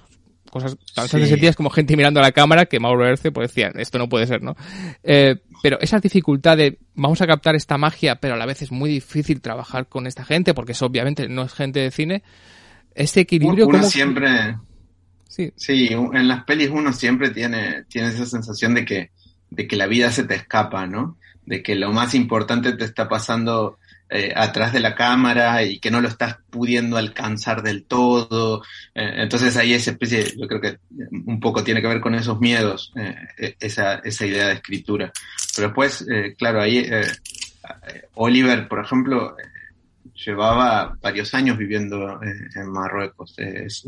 [0.50, 3.98] Cosas tan sencillas como gente mirando a la cámara que Mauro Erce pues decía, esto
[3.98, 4.54] no puede ser, ¿no?
[5.02, 8.70] Eh, pero esa dificultad de vamos a captar esta magia, pero a la vez es
[8.70, 12.22] muy difícil trabajar con esta gente porque es obviamente no es gente de cine,
[12.94, 13.66] ese equilibrio...
[13.66, 14.58] Uno siempre...
[15.26, 15.50] Sí.
[15.56, 19.10] sí, en las pelis uno siempre tiene, tiene esa sensación de que,
[19.54, 21.16] de que la vida se te escapa, ¿no?
[21.44, 25.90] De que lo más importante te está pasando eh, atrás de la cámara y que
[25.90, 28.62] no lo estás pudiendo alcanzar del todo.
[28.94, 30.78] Eh, entonces ahí esa especie, yo creo que
[31.26, 35.12] un poco tiene que ver con esos miedos, eh, e, esa, esa idea de escritura.
[35.54, 36.06] Pero después,
[36.38, 36.86] claro, ahí
[38.14, 39.36] Oliver, por ejemplo,
[40.14, 43.34] llevaba varios años viviendo en Marruecos.
[43.38, 43.84] Es,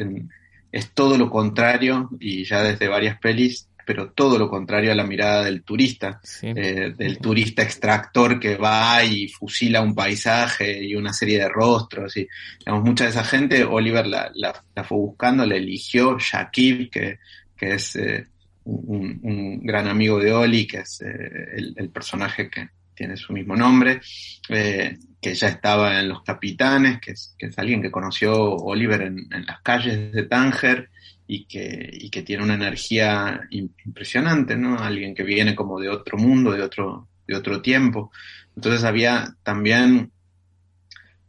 [0.72, 5.04] es todo lo contrario y ya desde varias pelis pero todo lo contrario a la
[5.04, 11.12] mirada del turista, eh, del turista extractor que va y fusila un paisaje y una
[11.12, 12.16] serie de rostros.
[12.16, 12.26] Y,
[12.58, 17.18] digamos, mucha de esa gente, Oliver la, la, fue buscando, le eligió Shakib, que,
[17.56, 18.26] que es eh,
[18.64, 24.00] un, gran amigo de Oli, que es eh, el, personaje que tiene su mismo nombre,
[24.48, 29.26] que ya estaba en Los Capitanes, que es, que es alguien que conoció Oliver en,
[29.32, 30.90] en las calles de Tánger
[31.26, 34.78] y que, y que tiene una energía impresionante, ¿no?
[34.78, 38.10] Alguien que viene como de otro mundo, de otro, de otro tiempo.
[38.54, 40.12] Entonces había también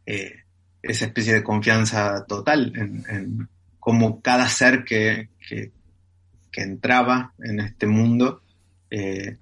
[0.04, 0.44] eh,
[0.82, 5.72] esa especie de confianza total en, cómo cada ser que, que,
[6.58, 8.40] entraba en este mundo
[8.88, 9.36] eh,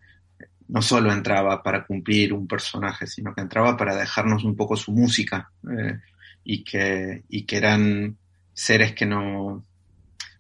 [0.67, 4.91] no solo entraba para cumplir un personaje, sino que entraba para dejarnos un poco su
[4.91, 6.01] música eh,
[6.43, 8.17] y, que, y que eran
[8.53, 9.65] seres que no,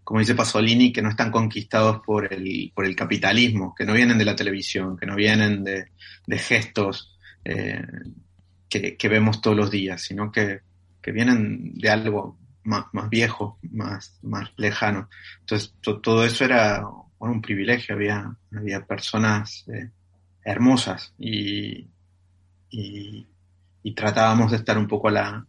[0.05, 4.19] como dice Pasolini, que no están conquistados por el, por el capitalismo, que no vienen
[4.19, 5.89] de la televisión, que no vienen de,
[6.39, 7.83] gestos eh,
[8.69, 10.61] que, vemos todos los días, sino que,
[11.07, 15.09] vienen de algo más, viejo, más, más lejano.
[15.41, 16.85] Entonces, todo eso era
[17.19, 19.91] un privilegio, había, había personas eh,
[20.45, 21.89] hermosas y,
[22.71, 23.27] y,
[23.83, 25.47] y tratábamos de estar un poco a la,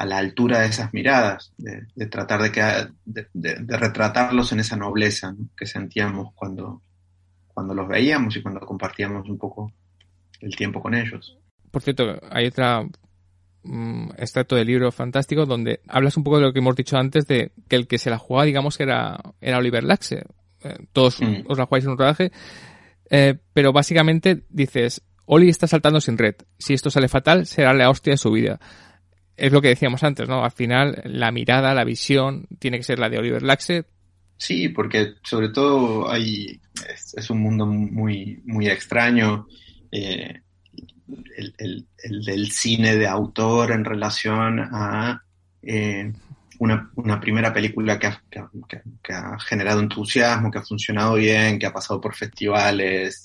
[0.00, 2.62] a la altura de esas miradas, de, tratar de, que,
[3.04, 6.80] de, retratarlos en esa nobleza que sentíamos cuando,
[7.48, 9.74] cuando los veíamos y cuando compartíamos un poco
[10.40, 11.36] el tiempo con ellos.
[11.70, 12.82] Por cierto, hay otra
[13.62, 17.26] mm, extracto del libro fantástico donde hablas un poco de lo que hemos dicho antes
[17.26, 20.24] de que el que se la jugaba, digamos, era, era Oliver Laxe.
[20.64, 21.42] Eh, todos mm.
[21.46, 22.32] os la jugáis en un rodaje.
[23.10, 26.36] Eh, pero básicamente dices, Oli está saltando sin red.
[26.58, 28.58] Si esto sale fatal, será la hostia de su vida
[29.40, 30.44] es lo que decíamos antes, ¿no?
[30.44, 33.84] Al final, la mirada, la visión, tiene que ser la de Oliver Laxe.
[34.36, 36.60] Sí, porque sobre todo hay,
[37.16, 39.46] es, un mundo muy, muy extraño.
[39.90, 40.40] Eh,
[41.36, 41.86] el,
[42.24, 45.22] del cine de autor en relación a
[45.62, 46.12] eh,
[46.58, 52.14] una, primera película que ha, generado entusiasmo, que ha funcionado bien, que ha pasado por
[52.14, 53.24] festivales,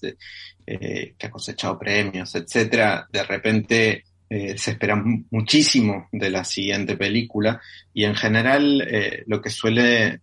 [0.65, 4.95] eh, que ha cosechado premios, etcétera, de repente eh, se espera
[5.29, 7.61] muchísimo de la siguiente película
[7.93, 10.19] y en general eh, lo que suele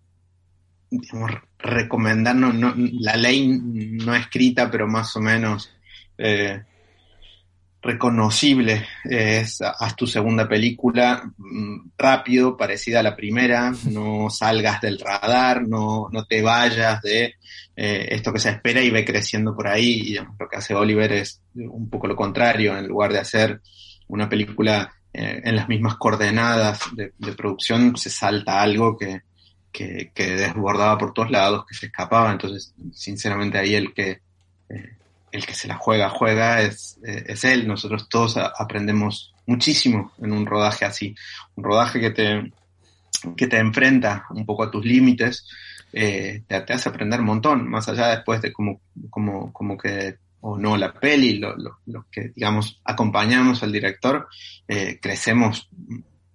[0.91, 5.71] digamos, recomendarnos, no, la ley no escrita, pero más o menos
[6.19, 6.65] eh,
[7.81, 14.99] reconocible es haz tu segunda película mm, rápido, parecida a la primera, no salgas del
[14.99, 17.37] radar, no, no te vayas de
[17.77, 20.03] esto que se espera y ve creciendo por ahí.
[20.07, 23.61] Y lo que hace Oliver es un poco lo contrario, en lugar de hacer
[24.13, 29.23] una película eh, en las mismas coordenadas de, producción, se salta algo que,
[29.73, 32.31] que, desbordaba por todos lados, que se escapaba.
[32.31, 34.21] Entonces, sinceramente ahí el que...
[34.69, 34.97] Eh,
[35.33, 37.67] el que se la juega, juega, es, eh, es él.
[37.67, 41.15] Nosotros todos aprendemos muchísimo en un rodaje así.
[41.57, 42.53] Un rodaje que te,
[43.35, 45.49] que te enfrenta un poco a tus límites,
[45.93, 50.59] eh, te, hace aprender un montón, más allá después de cómo, como, como que o
[50.59, 54.29] no la peli, los lo, que, digamos, acompañamos al director,
[54.69, 55.69] eh, crecemos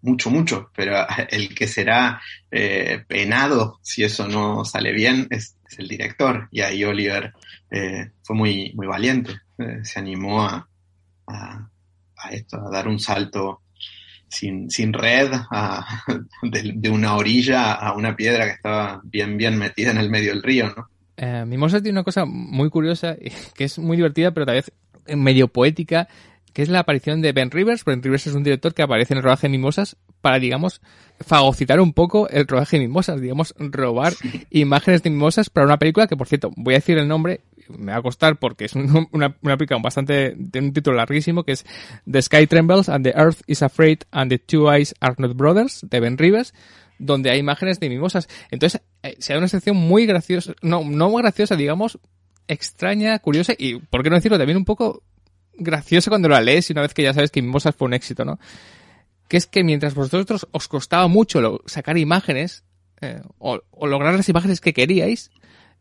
[0.01, 5.87] mucho, mucho, pero el que será eh, penado si eso no sale bien es, el
[5.87, 6.47] director.
[6.51, 7.33] Y ahí Oliver
[7.69, 10.67] eh, fue muy, muy valiente, eh, se animó a,
[11.27, 11.69] a,
[12.31, 13.63] esto, a dar un salto
[14.29, 15.31] sin, sin red
[16.41, 20.43] de, una orilla a una piedra que estaba bien, bien metida en el medio del
[20.43, 20.89] río, ¿no?
[21.17, 23.17] Mimosa tiene una cosa muy curiosa,
[23.55, 24.71] que es muy divertida, pero tal vez
[25.07, 26.07] medio poética,
[26.53, 27.85] que es la aparición de Ben Rivers.
[27.85, 30.81] Ben Rivers es un director que aparece en el rodaje de Mimosas para, digamos,
[31.19, 34.13] fagocitar un poco el rodaje de Mimosas, digamos, robar
[34.49, 37.91] imágenes de Mimosas para una película que, por cierto, voy a decir el nombre, me
[37.91, 39.07] va a costar porque es una,
[39.41, 41.65] una película bastante, tiene un título larguísimo que es
[42.09, 45.85] The Sky Trembles and the Earth is Afraid and the Two Eyes Are Not Brothers,
[45.87, 46.53] de Ben Rivers
[46.99, 48.27] donde hay imágenes de mimosas.
[48.51, 51.99] Entonces, eh, se da una sección muy graciosa, no, no muy graciosa, digamos,
[52.47, 54.37] extraña, curiosa y, ¿por qué no decirlo?
[54.37, 55.03] También un poco
[55.57, 58.25] gracioso cuando la lees y una vez que ya sabes que Mimosas fue un éxito,
[58.25, 58.39] ¿no?
[59.27, 62.63] Que es que mientras vosotros os costaba mucho sacar imágenes
[63.01, 65.31] eh, o, lograr las imágenes que queríais,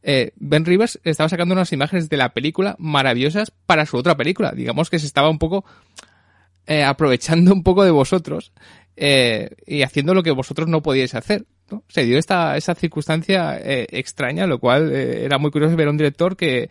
[0.03, 4.53] eh, Ben Rivers estaba sacando unas imágenes de la película maravillosas para su otra película.
[4.53, 5.65] Digamos que se estaba un poco
[6.67, 8.53] eh, aprovechando un poco de vosotros
[8.97, 11.45] y haciendo lo que vosotros no podíais hacer.
[11.71, 11.85] ¿no?
[11.89, 16.37] Se dio esta, esa circunstancia extraña, lo cual era muy curioso ver a un director
[16.37, 16.71] que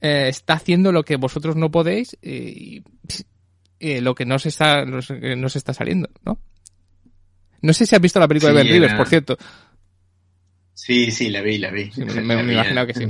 [0.00, 2.84] eh, está haciendo lo que vosotros no podéis y,
[3.80, 6.38] lo que no se está, no se está saliendo, ¿no?
[7.62, 9.36] No sé si has visto la película de Ben Rivers, por cierto.
[10.74, 11.90] Sí, sí, la vi, la vi.
[11.96, 13.06] me, imagino que sí.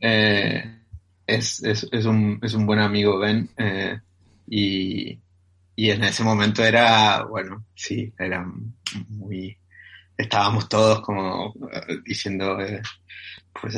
[0.00, 0.78] Eh,
[1.26, 3.98] es, es, es, un, es un buen amigo Ben eh,
[4.46, 5.18] y,
[5.82, 8.46] y en ese momento era, bueno, sí, era
[9.08, 9.58] muy...
[10.16, 11.52] Estábamos todos como
[12.04, 12.56] diciendo,
[13.60, 13.74] pues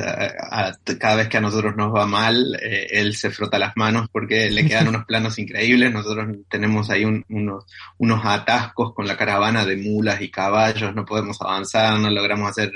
[1.00, 4.50] cada vez que a nosotros nos va mal, eh, él se frota las manos porque
[4.50, 5.94] le quedan unos planos increíbles.
[5.94, 7.64] Nosotros tenemos ahí unos,
[7.96, 12.70] unos atascos con la caravana de mulas y caballos, no podemos avanzar, no logramos hacer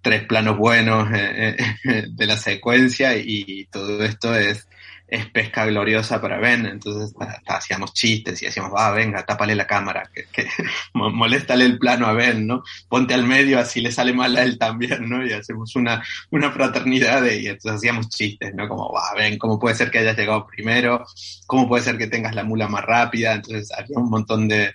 [0.00, 4.66] tres planos buenos eh, eh, de la secuencia y todo esto es
[5.08, 7.14] es pesca gloriosa para Ben, entonces
[7.46, 10.48] hacíamos chistes y decíamos, va, venga, tápale la cámara, que, que
[10.94, 12.62] moléstale el plano a Ben, ¿no?
[12.88, 15.24] Ponte al medio, así le sale mal a él también, ¿no?
[15.24, 18.68] Y hacemos una, una fraternidad y entonces hacíamos chistes, ¿no?
[18.68, 21.04] Como, va, Ben, ¿cómo puede ser que hayas llegado primero?
[21.46, 23.34] ¿Cómo puede ser que tengas la mula más rápida?
[23.34, 24.74] Entonces había un montón de,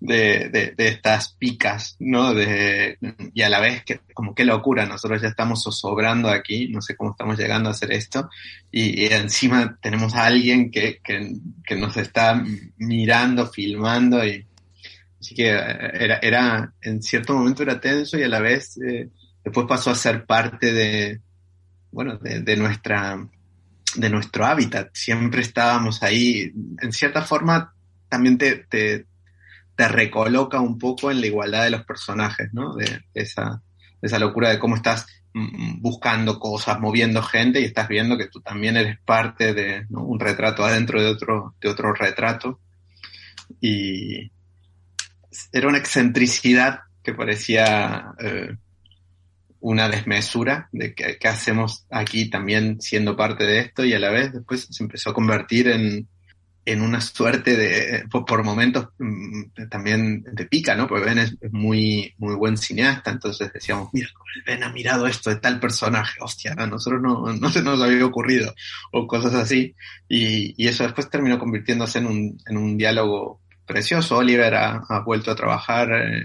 [0.00, 2.32] de, de, estas picas, ¿no?
[2.32, 2.98] De,
[3.34, 6.96] y a la vez, que, como qué locura, nosotros ya estamos zozobrando aquí, no sé
[6.96, 8.30] cómo estamos llegando a hacer esto,
[8.72, 11.34] y, encima tenemos a alguien que, que,
[11.64, 12.42] que, nos está
[12.78, 14.46] mirando, filmando, y
[15.20, 19.10] así que eh, era, era, en cierto momento era tenso y a la vez eh,
[19.44, 21.20] después pasó a ser parte de,
[21.92, 23.18] bueno, de, de nuestra
[23.96, 27.74] de nuestro hábitat, siempre estábamos ahí, en cierta forma
[28.08, 29.06] también te, te,
[29.80, 32.74] te recoloca un poco en la igualdad de los personajes, ¿no?
[32.74, 33.62] De esa,
[34.18, 38.42] locura de cómo estás mm, mm, buscando cosas, moviendo gente y estás viendo que tú
[38.42, 42.60] también eres parte de un retrato adentro de otro, de otro retrato.
[43.58, 44.30] Y
[45.50, 48.54] era una excentricidad que parecía eh,
[49.60, 54.30] una desmesura de qué hacemos aquí también siendo parte de esto y a la vez
[54.34, 56.06] después se empezó a convertir en,
[56.64, 60.86] en una suerte de, por, momentos mm, también de pica, ¿no?
[60.86, 64.08] Porque Ben es, muy, muy buen cineasta, entonces decíamos, mira,
[64.46, 68.04] Ben ha mirado esto de tal personaje, hostia, a nosotros no, no se nos había
[68.04, 68.54] ocurrido,
[68.92, 69.74] o cosas así,
[70.08, 74.18] y, y eso después terminó convirtiéndose en un, en un diálogo precioso.
[74.18, 76.24] Oliver ha, ha vuelto a trabajar eh,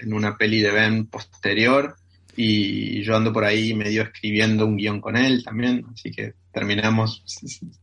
[0.00, 1.96] en una peli de Ben posterior,
[2.40, 7.22] y yo ando por ahí medio escribiendo un guion con él también, así que terminamos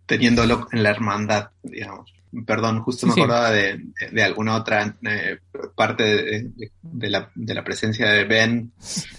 [0.05, 2.13] teniéndolo en la hermandad, digamos.
[2.45, 5.37] Perdón, justo me acordaba de, de, alguna otra eh,
[5.73, 6.51] parte de,
[6.81, 8.73] de, la, de la presencia de Ben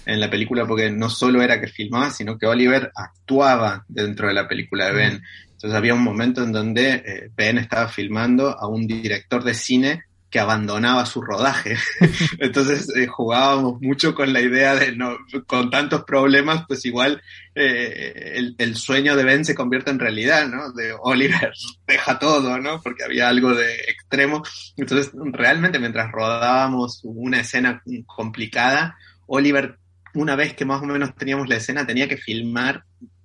[0.05, 4.35] en la película, porque no solo era que filmaba, sino que Oliver actuaba dentro de
[4.35, 5.23] la película de Ben.
[5.53, 10.03] Entonces había un momento en donde eh, Ben estaba filmando a un director de cine
[10.39, 11.77] abandonaba su rodaje.
[12.39, 15.17] Entonces eh, jugábamos mucho con la idea de, no,
[15.47, 17.23] con tantos problemas, pues igual
[17.55, 20.73] eh, el, el, sueño de Ben se convierte en realidad, ¿no?
[20.73, 21.53] De Oliver
[21.87, 22.81] deja todo, ¿no?
[22.83, 24.43] Porque había algo de extremo.
[24.77, 29.79] Entonces, realmente mientras rodábamos una escena complicada, Oliver,
[30.15, 32.85] una vez que más o menos teníamos la escena, tenía que filmar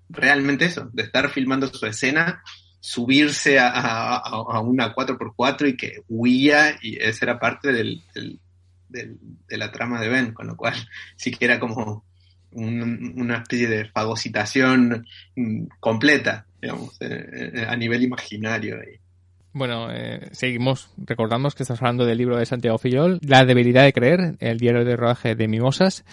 [0.10, 2.44] realmente eso, de estar filmando su escena
[2.82, 8.40] subirse a, una 4x4 y que huía y esa era parte del, del,
[9.48, 10.74] de la trama de Ben, con lo cual
[11.16, 12.04] sí que era como
[12.52, 15.06] un, una especie de fagocitación
[15.36, 18.78] mm, completa, digamos, eh, eh, a nivel imaginario.
[19.54, 23.94] Bueno, eh, seguimos recordando que estás hablando del libro de Santiago Fillol, La debilidad de
[23.94, 26.06] creer, el diario de rodaje de Mimosas.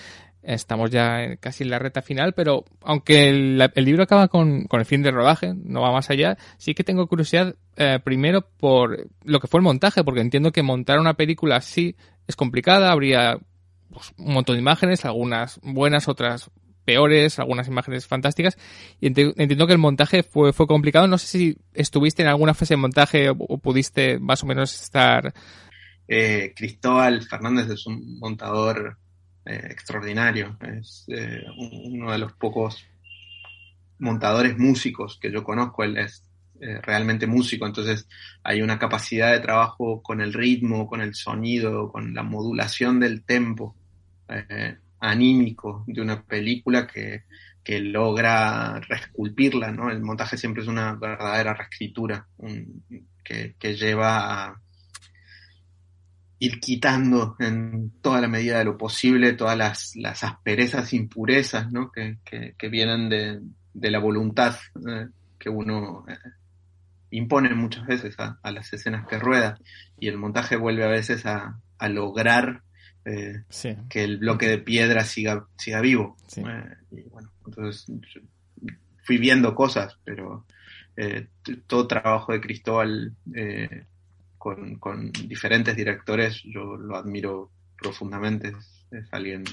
[0.49, 4.87] Estamos ya casi en la reta final, pero aunque el, libro acaba con, con, el
[4.87, 9.41] fin de rodaje, no va más allá, sí que tengo curiosidad eh, primero por lo
[9.41, 11.97] que fue el montaje, porque entiendo que montar una película así
[12.27, 13.39] es complicada, habría
[13.93, 16.51] pues, un montón de imágenes, algunas buenas, otras
[16.87, 18.57] peores, algunas imágenes fantásticas,
[19.03, 21.07] y entiendo que el montaje fue, fue complicado.
[21.09, 24.81] No sé si estuviste en alguna fase de montaje o, o pudiste más o menos
[24.81, 25.35] estar...
[26.09, 28.97] Eh, Cristóbal Fernández es un montador
[29.49, 30.59] eh, extraordinario.
[30.61, 32.85] Es eh, uno de los pocos
[33.99, 35.85] montadores músicos que yo conozco.
[35.85, 36.23] Él es
[36.61, 38.07] eh, realmente músico, entonces
[38.43, 43.25] hay una capacidad de trabajo con el ritmo, con el sonido, con la modulación del
[43.25, 43.75] tempo
[45.01, 47.23] anímico de una película que,
[47.65, 49.91] que logra reesculpirla, ¿no?
[49.91, 52.29] El montaje siempre es una verdadera reescritura
[53.25, 54.61] que, que lleva a,
[56.41, 61.91] ir quitando en toda la medida de lo posible todas las, las asperezas, impurezas ¿no?
[61.91, 63.41] que, que, que vienen de,
[63.75, 64.57] de, la voluntad
[64.89, 65.09] eh,
[65.39, 66.17] que uno eh,
[67.11, 69.59] impone muchas veces a, a, las escenas que rueda
[69.99, 72.63] y el montaje vuelve a veces a, a lograr
[73.05, 73.77] eh, sí.
[73.89, 76.17] que el bloque de piedra siga, siga vivo.
[76.27, 76.43] Sí.
[76.47, 77.87] Eh, y bueno, entonces
[79.05, 80.45] fui viendo cosas, pero
[80.97, 81.29] eh,
[81.67, 83.15] todo trabajo de Cristóbal
[84.39, 89.45] con, con, diferentes directores, yo lo admiro profundamente, es, es, alguien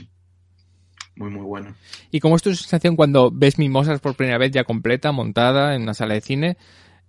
[1.15, 1.75] muy, muy bueno.
[2.11, 5.83] ¿Y cómo es tu sensación cuando ves Mimosas por primera vez ya completa, montada en
[5.83, 6.57] una sala de cine?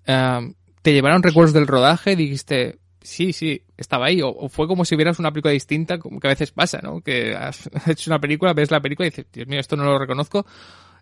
[0.08, 0.52] Uh,
[0.82, 2.14] ¿Te llevaron recuerdos del rodaje?
[2.16, 4.22] ¿Dijiste, sí, sí, estaba ahí?
[4.22, 7.00] ¿O, o fue como si vieras una película distinta, como que a veces pasa, ¿no?
[7.00, 9.98] Que has hecho una película, ves la película y dices, Dios mío, esto no lo
[9.98, 10.46] reconozco.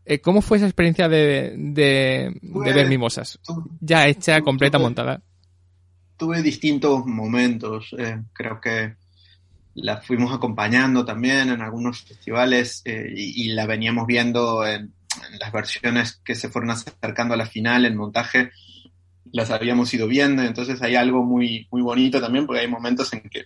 [0.07, 3.39] Eh, ¿Cómo fue esa experiencia de, de, de ver Mimosas?
[3.81, 5.23] Ya hecha, completa, montada
[6.17, 7.95] tuve distintos momentos.
[7.99, 8.97] Eh, creo que
[9.75, 15.39] la fuimos acompañando también en algunos festivales eh, y, y, la veníamos viendo en, en,
[15.41, 18.53] las versiones que se fueron acercando a la final, en montaje,
[19.33, 20.43] las habíamos ido viendo.
[20.43, 23.45] Entonces hay algo muy, muy bonito también porque hay momentos en que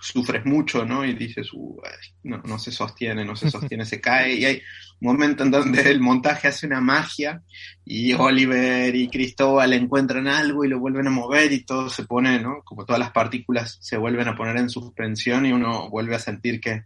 [0.00, 1.04] sufres mucho, ¿no?
[1.04, 1.80] Y dices, uh,
[2.24, 4.34] no, no, se sostiene, no se sostiene, se cae.
[4.34, 4.62] Y hay
[5.00, 7.42] un momento en donde el montaje hace una magia
[7.84, 12.40] y Oliver y Cristóbal encuentran algo y lo vuelven a mover y todo se pone,
[12.40, 12.62] ¿no?
[12.64, 16.60] Como todas las partículas se vuelven a poner en suspensión y uno vuelve a sentir
[16.60, 16.84] que,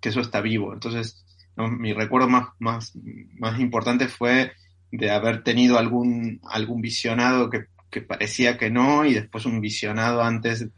[0.00, 0.72] que eso está vivo.
[0.72, 1.24] Entonces,
[1.56, 2.92] mi recuerdo más, más,
[3.38, 4.52] más importante fue
[4.90, 10.22] de haber tenido algún, algún visionado que, que parecía que no y después un visionado
[10.22, 10.68] antes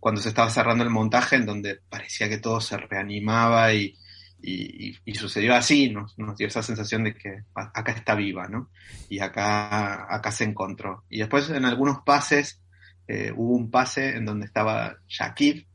[0.00, 3.94] cuando se estaba cerrando el montaje, en donde parecía que todo se reanimaba y,
[4.42, 8.70] y, sucedió así, nos, nos, dio esa sensación de que acá está viva, ¿no?
[9.10, 11.04] Y acá, acá se encontró.
[11.10, 12.60] Y después en algunos pases,
[13.06, 15.66] eh, hubo un pase en donde estaba Shakib,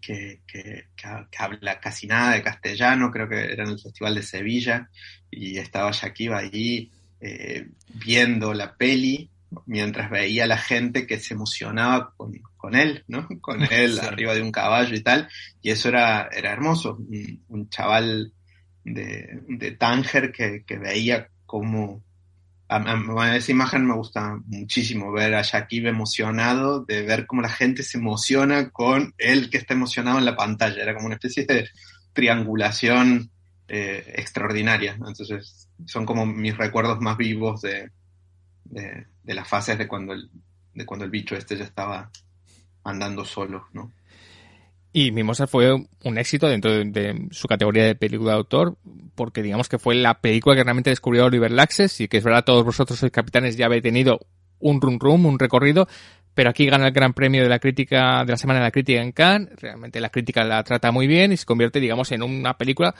[0.00, 4.22] que, que, que, habla casi nada de castellano, creo que era en el Festival de
[4.22, 4.90] Sevilla,
[5.30, 9.30] y estaba Shakib allí eh, viendo la peli
[9.66, 13.26] mientras veía a la gente que se emocionaba con, con él, ¿no?
[13.40, 14.06] Con él sí.
[14.06, 15.28] arriba de un caballo y tal,
[15.62, 18.32] y eso era, era hermoso, un, un chaval
[18.84, 22.02] de, de Tánger que, que, veía cómo
[23.34, 27.98] esa imagen me gusta muchísimo, ver a Shakib emocionado, de ver cómo la gente se
[27.98, 30.82] emociona con él que está emocionado en la pantalla.
[30.82, 31.68] Era como una especie de
[32.12, 33.30] triangulación
[33.68, 34.94] eh, extraordinaria.
[34.94, 37.90] Entonces, son como mis recuerdos más vivos de,
[38.64, 40.30] de, las fases de cuando, el,
[40.74, 42.10] de cuando el bicho este ya estaba
[42.82, 43.92] andando solo, ¿no?
[44.96, 48.76] Y Mimosa fue un éxito dentro de, su categoría de película de autor,
[49.16, 52.44] porque digamos que fue la película que realmente descubrió Oliver Laxes, y que es verdad,
[52.44, 54.20] todos vosotros sois capitanes, ya habéis tenido
[54.60, 55.88] un run rum, un recorrido,
[56.34, 59.02] pero aquí gana el gran premio de la crítica, de la Semana de la Crítica
[59.02, 62.56] en Cannes, realmente la crítica la trata muy bien y se convierte, digamos, en una
[62.56, 62.94] película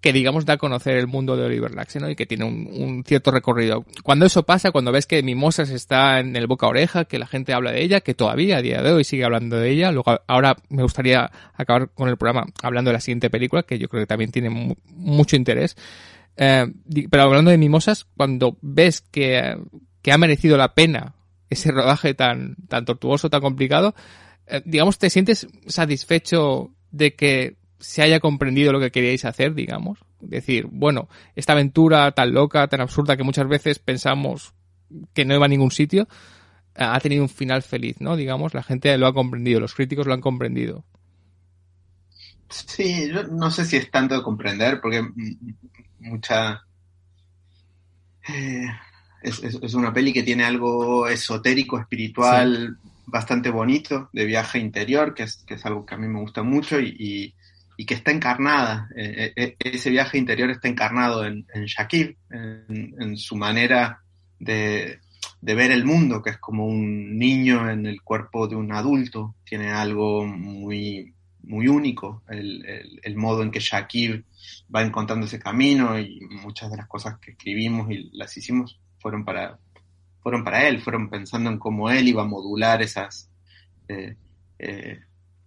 [0.00, 2.10] que digamos da a conocer el mundo de Oliver Laxe, ¿no?
[2.10, 3.84] Y que tiene un, cierto recorrido.
[4.02, 7.54] Cuando eso pasa, cuando ves que Mimosas está en el boca oreja, que la gente
[7.54, 10.56] habla de ella, que todavía a día de hoy sigue hablando de ella, luego ahora
[10.68, 14.06] me gustaría acabar con el programa hablando de la siguiente película, que yo creo que
[14.06, 14.50] también tiene
[14.90, 15.76] mucho interés.
[16.36, 16.66] Eh,
[17.10, 19.56] pero hablando de Mimosas, cuando ves que,
[20.02, 21.14] que ha merecido la pena
[21.48, 23.94] ese rodaje tan, tan tortuoso, tan complicado,
[24.46, 29.98] eh, digamos, te sientes satisfecho de que se haya comprendido lo que queríais hacer, digamos.
[30.20, 34.54] Decir, bueno, esta aventura tan loca, tan absurda que muchas veces pensamos
[35.12, 36.08] que no iba a ningún sitio,
[36.74, 38.16] ha tenido un final feliz, ¿no?
[38.16, 40.84] Digamos, la gente lo ha comprendido, los críticos lo han comprendido.
[42.48, 45.06] Sí, yo no sé si es tanto de comprender, porque
[46.00, 46.62] mucha...
[48.28, 48.66] Eh,
[49.22, 55.36] es, una peli que tiene algo esotérico, espiritual, bastante bonito, de viaje interior, que es,
[55.46, 57.34] que es algo que a mí me gusta mucho y, y
[57.76, 63.16] que está encarnada, eh, eh, eh, ese viaje interior está encarnado en, en Shakib, en,
[63.16, 64.02] su manera
[64.38, 65.00] de,
[65.42, 69.70] ver el mundo, que es como un niño en el cuerpo de un adulto, tiene
[69.70, 74.24] algo muy, muy único, el, modo en que Shakib
[74.74, 79.24] va encontrando ese camino y muchas de las cosas que escribimos y las hicimos fueron
[79.24, 79.58] para,
[80.22, 83.30] fueron para él, fueron pensando en cómo él iba a modular esas...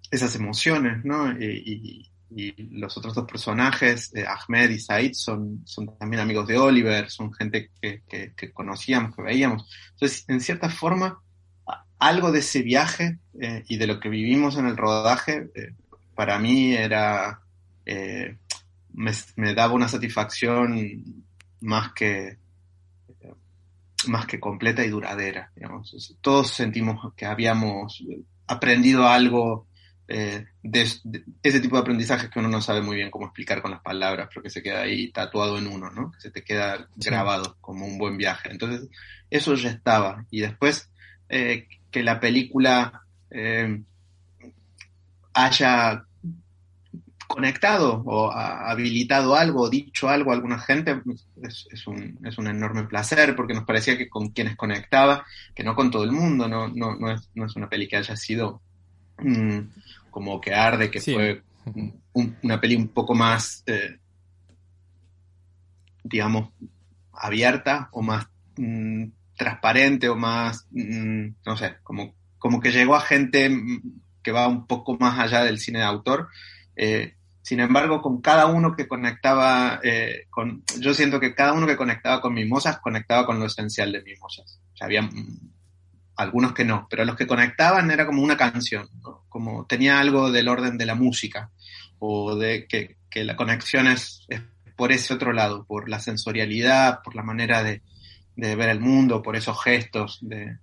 [0.09, 1.32] esas emociones, ¿no?
[1.38, 6.57] y, y los otros dos personajes, eh, Ahmed y Said, son, son también amigos de
[6.57, 9.69] Oliver, son gente que, que, conocíamos, que veíamos.
[9.91, 11.21] Entonces, en cierta forma,
[11.99, 15.73] algo de ese viaje eh, y de lo que vivimos en el rodaje, eh,
[16.15, 17.41] para mí era,
[17.86, 21.23] me, me, daba una satisfacción
[21.61, 22.38] más que,
[24.07, 25.51] más que completa y duradera.
[25.55, 26.17] Digamos.
[26.21, 28.03] Todos sentimos que habíamos
[28.47, 29.66] aprendido algo
[30.10, 30.82] eh, de,
[31.43, 34.28] ese tipo de aprendizajes que uno no sabe muy bien cómo explicar con las palabras,
[34.30, 36.12] pero que se queda ahí tatuado en uno, ¿no?
[36.12, 38.49] Que se te queda grabado como un buen viaje.
[38.49, 38.89] Entonces,
[39.30, 40.26] eso ya estaba.
[40.32, 40.89] Y después,
[41.28, 43.82] eh, que la película eh,
[45.34, 46.03] haya
[47.28, 51.01] conectado o habilitado algo, dicho algo a alguna gente,
[51.43, 55.76] es, un, es, un, enorme placer porque nos parecía que con quienes conectaba, que no
[55.76, 58.62] con todo el mundo, no, no, no, es, no es una peli que haya sido
[59.20, 59.59] mm,
[60.09, 61.43] como que arde, que fue
[62.41, 63.97] una peli un poco más, eh,
[66.03, 66.49] digamos,
[67.11, 69.05] abierta o más mm,
[69.36, 73.49] transparente o más, mm, no sé, como, como que llegó a gente
[74.24, 76.30] que va un poco más allá del cine de autor.
[76.76, 81.65] Eh, sin embargo, con cada uno que conectaba, eh, con, yo siento que cada uno
[81.65, 84.59] que conectaba con Mimosas conectaba con lo esencial de Mimosas.
[84.74, 85.09] O sea, había
[86.18, 88.89] algunos que no, pero los que conectaban era como una canción,
[89.30, 91.51] como tenía algo del orden de la música,
[91.99, 94.28] o de que, la conexión es,
[94.76, 97.82] por ese otro lado, por la sensorialidad, por la manera de,
[98.36, 100.57] ver el mundo, por esos gestos de,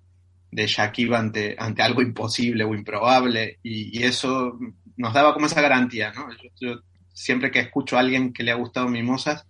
[0.53, 4.59] de ante, ante algo imposible o improbable, y, eso
[4.97, 6.29] nos daba como esa garantía, ¿no?
[6.61, 6.81] Yo,
[7.13, 9.47] siempre que escucho a alguien que le ha gustado Mimosas,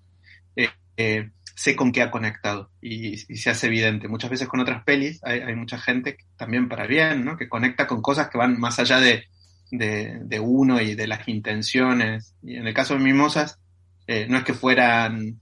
[0.57, 4.09] eh, eh, sé con qué ha conectado y, se hace evidente.
[4.09, 7.37] Muchas veces con otras pelis hay, mucha gente también para bien, ¿no?
[7.37, 9.25] Que conecta con cosas que van más allá de,
[9.71, 12.35] de, uno y de las intenciones.
[12.43, 13.59] Y en el caso de Mimosas,
[14.07, 15.41] eh, no es que fueran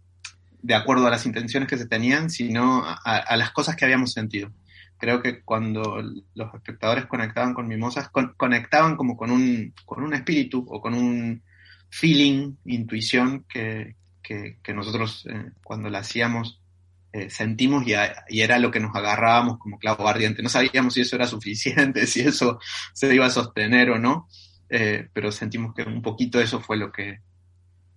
[0.60, 4.50] de acuerdo a las intenciones que se tenían, sino a, las cosas que habíamos sentido.
[4.98, 6.00] Creo que cuando
[6.34, 11.42] los espectadores conectaban con Mimosas, conectaban como con un, con un espíritu o con un
[11.90, 16.62] feeling, intuición que, que, nosotros eh, cuando la hacíamos
[17.12, 17.92] eh, sentimos y,
[18.40, 20.42] era lo que nos agarrábamos como clavo ardiente.
[20.42, 22.58] No sabíamos si eso era suficiente, si eso
[22.94, 24.28] se iba a sostener o no,
[24.70, 27.20] eh, pero sentimos que un poquito eso fue lo que,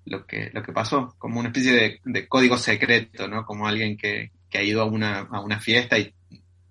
[0.06, 3.46] lo que, lo que pasó, como una especie de, código secreto, ¿no?
[3.46, 6.14] Como alguien que, que, ha ido a una, a una fiesta y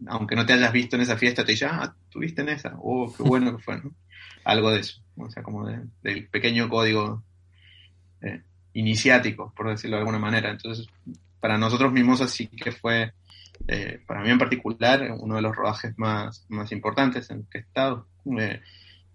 [0.06, 3.12] aunque no te hayas visto en esa fiesta, te dice, ah, tuviste en esa, oh,
[3.16, 3.94] qué bueno que fue, ¿no?
[4.44, 7.24] Algo de eso, o sea, como del pequeño código
[8.74, 10.50] iniciático, por decirlo de alguna manera.
[10.50, 10.86] Entonces,
[11.40, 13.12] para nosotros Mimosa sí que fue,
[13.68, 17.60] eh, para mí en particular, uno de los rodajes más, más importantes en que he
[17.62, 18.06] estado.
[18.38, 18.60] Eh,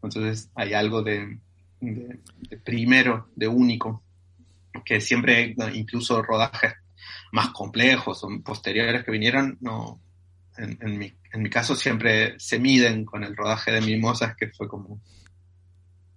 [0.01, 1.39] entonces hay algo de,
[2.63, 4.03] primero, de único,
[4.85, 6.73] que siempre, incluso rodajes
[7.31, 9.99] más complejos o posteriores que vinieron, no,
[10.57, 14.67] en, mi, en mi caso siempre se miden con el rodaje de Mimosas, que fue
[14.67, 15.01] como,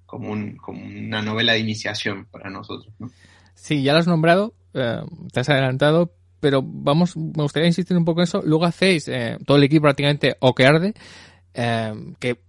[0.06, 2.92] como, un, como una novela de iniciación para nosotros.
[2.98, 3.10] ¿no?
[3.54, 5.00] Sí, ya lo has nombrado, eh,
[5.32, 8.42] te has adelantado, pero vamos, me gustaría insistir un poco en eso.
[8.44, 10.94] Luego hacéis eh, todo el equipo prácticamente o que arde,
[11.54, 12.40] eh, que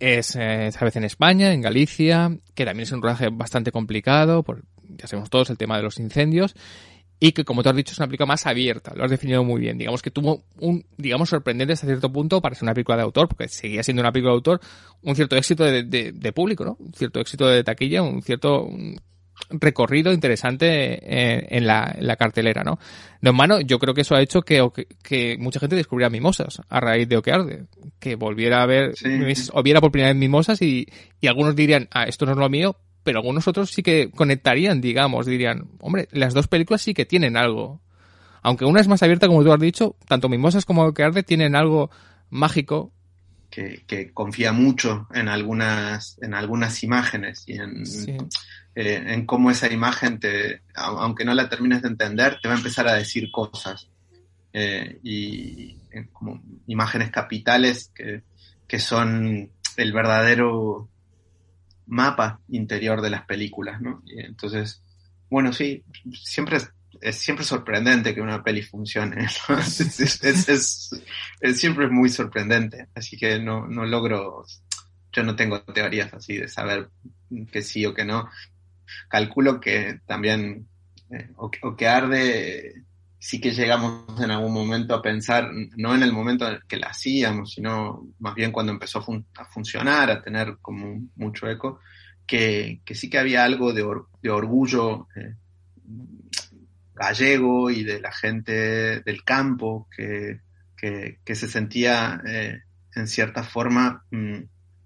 [0.00, 4.62] es esta vez en España, en Galicia, que también es un rodaje bastante complicado, por,
[4.88, 6.54] ya sabemos todos el tema de los incendios,
[7.20, 9.60] y que como tú has dicho es una película más abierta, lo has definido muy
[9.60, 13.02] bien, digamos que tuvo un, digamos, sorprendente hasta cierto punto para ser una película de
[13.02, 14.60] autor, porque seguía siendo una película de autor,
[15.02, 16.76] un cierto éxito de, de, público, ¿no?
[16.78, 18.68] Un cierto éxito de taquilla, un cierto
[19.50, 22.78] recorrido interesante en, la, en, la, cartelera, ¿no?
[23.20, 24.66] No, mano, yo creo que eso ha hecho que,
[25.02, 27.64] que, mucha gente descubriera Mimosas a raíz de Okearde,
[27.98, 28.94] que volviera a ver,
[29.52, 30.86] o viera por primera vez Mimosas y,
[31.20, 34.80] y algunos dirían, ah, esto no es lo mío, pero algunos otros sí que conectarían,
[34.80, 37.80] digamos, dirían, hombre, las dos películas sí que tienen algo.
[38.42, 41.90] Aunque una es más abierta, como tú has dicho, tanto Mimosas como Okearde tienen algo
[42.30, 42.92] mágico
[43.50, 47.84] que, confía mucho en algunas, en algunas imágenes y en,
[48.80, 52.58] eh, en cómo esa imagen, te, aunque no la termines de entender, te va a
[52.58, 53.90] empezar a decir cosas.
[54.52, 55.78] Eh, y
[56.12, 58.22] como imágenes capitales que,
[58.68, 60.88] que, son el verdadero
[61.88, 64.00] mapa interior de las películas, ¿no?
[64.06, 64.80] Y entonces,
[65.28, 66.70] bueno, sí, siempre es,
[67.00, 69.26] es siempre sorprendente que una peli funcione.
[69.58, 70.92] Es, es,
[71.40, 74.46] es, siempre muy sorprendente, así que no, no logro,
[75.12, 76.90] yo no tengo teorías así de saber
[77.50, 78.28] que sí o que no
[79.08, 80.68] calculo que también,
[81.10, 82.84] eh, o, que arde,
[83.18, 86.88] sí que llegamos en algún momento a pensar, no en el momento en que la
[86.88, 89.04] hacíamos, sino más bien cuando empezó
[89.36, 91.80] a, funcionar, a tener como mucho eco,
[92.26, 93.82] que, sí que había algo de,
[94.30, 95.34] orgullo eh,
[96.94, 100.40] gallego y de la gente del campo que,
[101.26, 102.62] se sentía eh,
[102.94, 104.38] en cierta forma mm,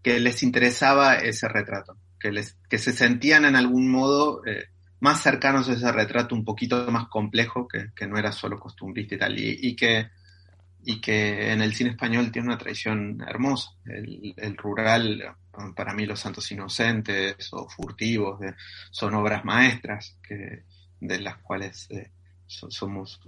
[0.02, 4.66] que les interesaba ese retrato que, les, que se sentían en algún modo eh,
[5.00, 9.16] más cercanos a ese retrato un poquito más complejo, que, que no era solo costumbrista
[9.16, 10.08] y tal, y, que,
[10.84, 13.70] y que en el cine español tiene una tradición hermosa.
[13.84, 15.34] El, el rural,
[15.74, 18.38] para mí Los Santos Inocentes o Furtivos,
[18.92, 20.62] son obras maestras que,
[21.00, 22.12] de las cuales eh,
[22.46, 23.20] somos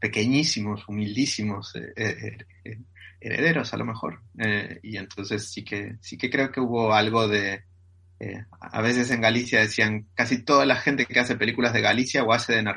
[0.00, 2.38] pequeñísimos, humildísimos eh,
[3.20, 4.22] herederos a lo mejor.
[4.82, 7.64] y entonces sí que, sí que creo que hubo algo de,
[8.22, 12.22] eh, a veces en Galicia decían, casi toda la gente que hace películas de Galicia
[12.22, 12.72] o hace de,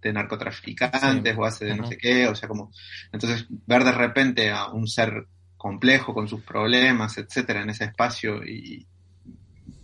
[0.00, 2.72] de narcotraficantes o hace de no sé qué, o sea, como,
[3.12, 5.26] entonces ver de repente a un ser
[5.58, 8.86] complejo con sus problemas, etcétera, en ese espacio y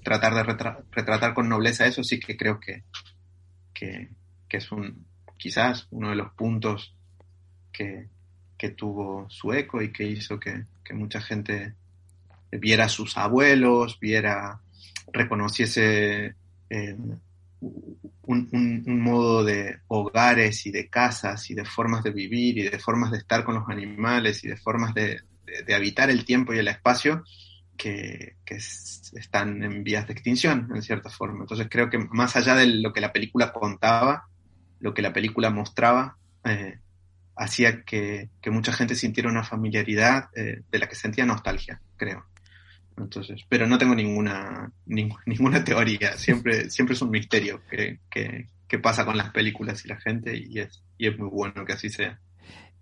[0.03, 2.85] tratar de retratar con nobleza eso, sí que creo que,
[3.75, 4.09] que,
[4.49, 5.05] es un,
[5.37, 6.97] quizás uno de los puntos
[7.71, 8.09] que,
[8.57, 11.75] que tuvo su eco y que hizo que, que mucha gente
[12.51, 14.63] viera a sus abuelos, viera
[15.13, 16.35] reconociese
[16.71, 16.97] eh,
[18.23, 23.11] un, modo de hogares y de casas y de formas de vivir y de formas
[23.11, 25.21] de estar con los animales y de formas de,
[25.75, 27.25] habitar el tiempo y el espacio
[27.77, 28.37] que,
[29.15, 31.41] están en vías de extinción, en cierta forma.
[31.43, 34.29] Entonces creo que más allá de lo que la película contaba,
[34.81, 36.79] lo que la película mostraba, eh,
[37.37, 42.25] hacía que, mucha gente sintiera una familiaridad eh, de la que sentía nostalgia, creo.
[42.97, 49.05] Entonces, pero no tengo ninguna, ninguna teoría, siempre, siempre es un misterio que, que, pasa
[49.05, 52.19] con las películas y la gente y es, y es muy bueno que así sea.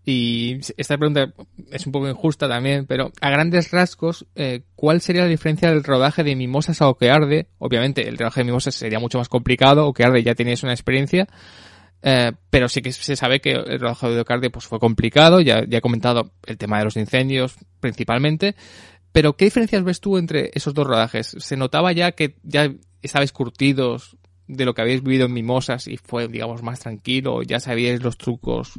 [0.05, 1.35] Y esta pregunta
[1.71, 5.85] es un poco injusta también, pero a grandes rasgos, eh, ¿cuál sería la diferencia del
[5.85, 7.49] rodaje de Mimosas a Okearde?
[7.59, 11.29] Obviamente, el rodaje de Mimosas sería mucho más complicado, Okearde ya tenéis una experiencia,
[12.03, 15.65] eh, pero sí que se sabe que el rodaje de Okearde pues, fue complicado, ya,
[15.69, 18.55] ya he comentado el tema de los incendios principalmente,
[19.13, 21.35] pero, ¿qué diferencias ves tú entre esos dos rodajes?
[21.39, 25.97] ¿Se notaba ya que ya estabais curtidos de lo que habéis vivido en Mimosas y
[25.97, 27.43] fue, digamos, más tranquilo?
[27.43, 28.79] ¿Ya sabíais los trucos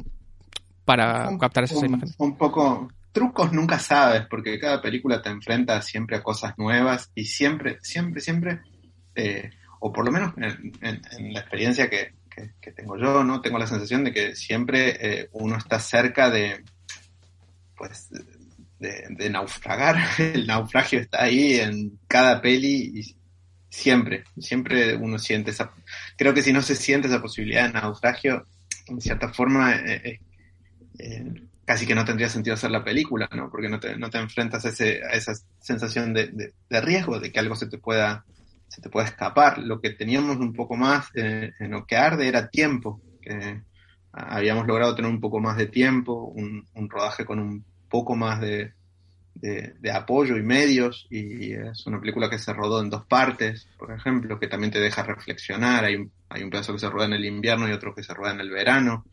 [0.84, 2.14] para captar esas imágenes?
[2.18, 2.88] Un poco.
[3.12, 8.22] Trucos nunca sabes, porque cada película te enfrenta siempre a cosas nuevas y siempre, siempre,
[8.22, 8.60] siempre,
[9.14, 12.14] eh, o por lo menos en, la experiencia que,
[12.74, 13.42] tengo yo, ¿no?
[13.42, 16.64] Tengo la sensación de que siempre eh, uno está cerca de,
[17.76, 18.08] pues,
[18.82, 19.96] de, naufragar.
[20.18, 23.16] El naufragio está ahí en cada peli y
[23.68, 25.72] siempre, siempre uno siente esa...
[26.16, 28.46] Creo que si no se siente esa posibilidad de naufragio,
[28.88, 29.80] en cierta forma,
[31.64, 33.48] casi que no tendría sentido hacer la película, ¿no?
[33.50, 37.54] Porque no te, no te enfrentas a, esa sensación de, de, riesgo, de que algo
[37.54, 38.24] se te pueda
[38.68, 39.58] se te escapar.
[39.58, 43.60] Lo que teníamos un poco más en lo que arde era tiempo, que
[44.12, 48.72] habíamos logrado tener un poco más de tiempo, un rodaje con un poco más de,
[49.34, 53.92] de, apoyo y medios, y es una película que se rodó en dos partes, por
[53.92, 55.84] ejemplo, que también te deja reflexionar.
[55.84, 58.14] Hay un, hay un pedazo que se rueda en el invierno y otro que se
[58.14, 59.04] rueda en el verano,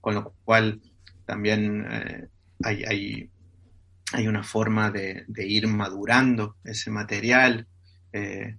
[0.00, 0.80] con lo cual
[1.24, 2.28] también eh,
[2.64, 3.30] hay, hay,
[4.12, 7.68] hay, una forma de, ir madurando ese material,
[8.12, 8.56] eh,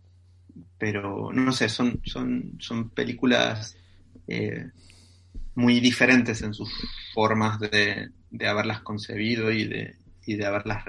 [0.77, 3.75] pero no sé, son, son, son películas
[4.29, 4.71] eh,
[5.57, 6.69] muy diferentes en sus
[7.15, 9.95] formas de, de haberlas concebido y de,
[10.27, 10.85] y de haberlas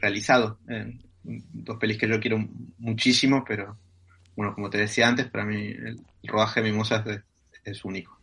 [0.00, 0.58] realizado.
[1.22, 2.44] dos pelis que yo quiero
[2.78, 3.78] muchísimo, pero
[4.34, 7.20] bueno, como te decía antes, para mí el rodaje de Mimosas es,
[7.62, 8.18] es único.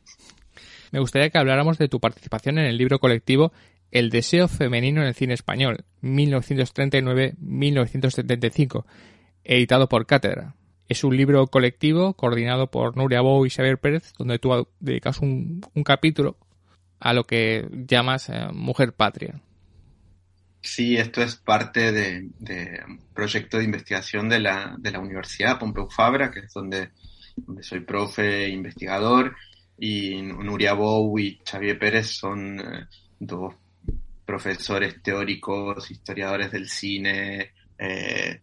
[0.91, 3.53] Me gustaría que habláramos de tu participación en el libro colectivo
[3.89, 8.83] El deseo femenino en el cine español, 1939-1975,
[9.45, 10.55] editado por Cátedra.
[10.87, 15.61] Es un libro colectivo coordinado por Nuria Bou y Xavier Pérez, donde tú dedicas un,
[15.83, 16.37] capítulo
[16.99, 19.41] a lo que llamas eh, Mujer Patria.
[20.61, 22.29] Sí, esto es parte de,
[22.87, 26.89] un proyecto de investigación de la, de la Universidad Pompeu Fabra, que es donde,
[27.35, 29.35] donde soy profe e investigador,
[29.77, 32.87] y Nuria Bou y Xavier Pérez son eh,
[33.19, 33.53] dos
[34.25, 38.41] profesores teóricos, historiadores del cine, eh,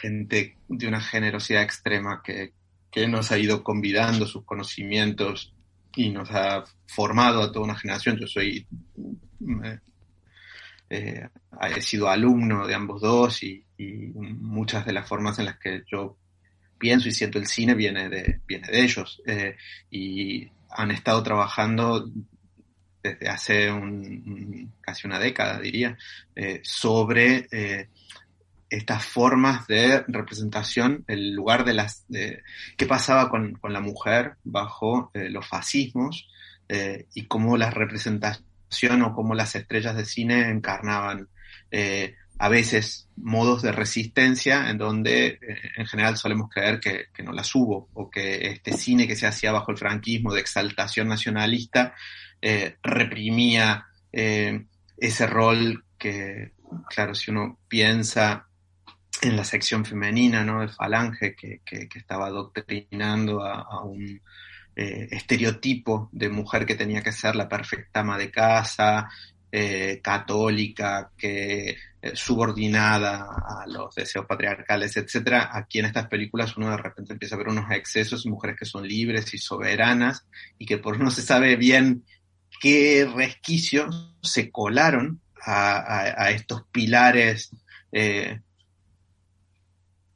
[0.00, 2.52] gente de una generosidad extrema que,
[2.90, 5.54] que nos ha ido convidando sus conocimientos
[5.94, 8.18] y nos ha formado a toda una generación.
[8.18, 8.66] Yo soy
[9.40, 9.78] eh,
[10.90, 11.28] eh,
[11.76, 16.16] he sido alumno de ambos dos y, muchas de las formas en las que yo
[16.78, 19.22] pienso y siento el cine viene de, viene de ellos.
[19.24, 19.56] Eh,
[19.90, 22.10] y han estado trabajando
[23.00, 25.96] desde hace un, casi una década, diría,
[26.62, 27.46] sobre
[28.70, 32.04] estas formas de representación, el lugar de las...
[32.08, 32.42] De,
[32.76, 36.28] qué pasaba con, con, la mujer bajo los fascismos
[37.14, 38.46] y cómo las representaciones
[39.06, 41.28] o cómo las estrellas de cine encarnaban
[41.70, 45.38] eh, a veces modos de resistencia en donde eh,
[45.76, 49.50] en general solemos creer que, no las hubo o que este cine que se hacía
[49.50, 51.94] bajo el franquismo de exaltación nacionalista
[52.40, 56.52] eh, reprimía ese rol que,
[56.88, 58.47] claro, si uno piensa
[59.22, 60.60] en la sección femenina ¿no?
[60.60, 64.20] de Falange que, que, estaba adoctrinando a un
[64.80, 69.08] eh, estereotipo de mujer que tenía que ser la perfecta ama de casa,
[69.50, 75.50] eh, católica, que eh, subordinada a los deseos patriarcales, etcétera.
[75.52, 78.86] Aquí en estas películas uno de repente empieza a ver unos excesos, mujeres que son
[78.86, 80.24] libres y soberanas
[80.58, 82.04] y que por no se sabe bien
[82.60, 87.50] qué resquicios se colaron a, estos pilares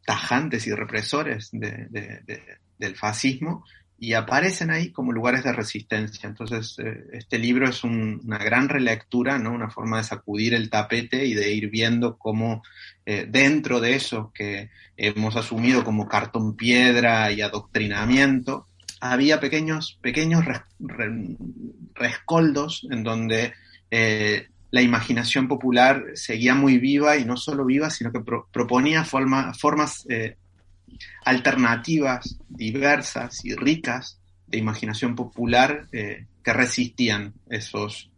[0.04, 3.64] tajantes y represores del fascismo
[4.02, 6.28] y aparecen ahí como lugares de resistencia.
[6.28, 9.52] Entonces, eh, este libro es una gran relectura, ¿no?
[9.52, 12.64] Una forma de sacudir el tapete y de ir viendo cómo
[13.06, 18.66] eh, dentro de eso que hemos asumido como cartón piedra y adoctrinamiento,
[19.00, 20.44] había pequeños, pequeños
[21.94, 23.52] rescoldos en donde
[23.92, 28.20] eh, la imaginación popular seguía muy viva y no solo viva, sino que
[28.52, 30.04] proponía forma, formas
[31.24, 38.10] alternativas, diversas y ricas de imaginación popular eh, que resistían esos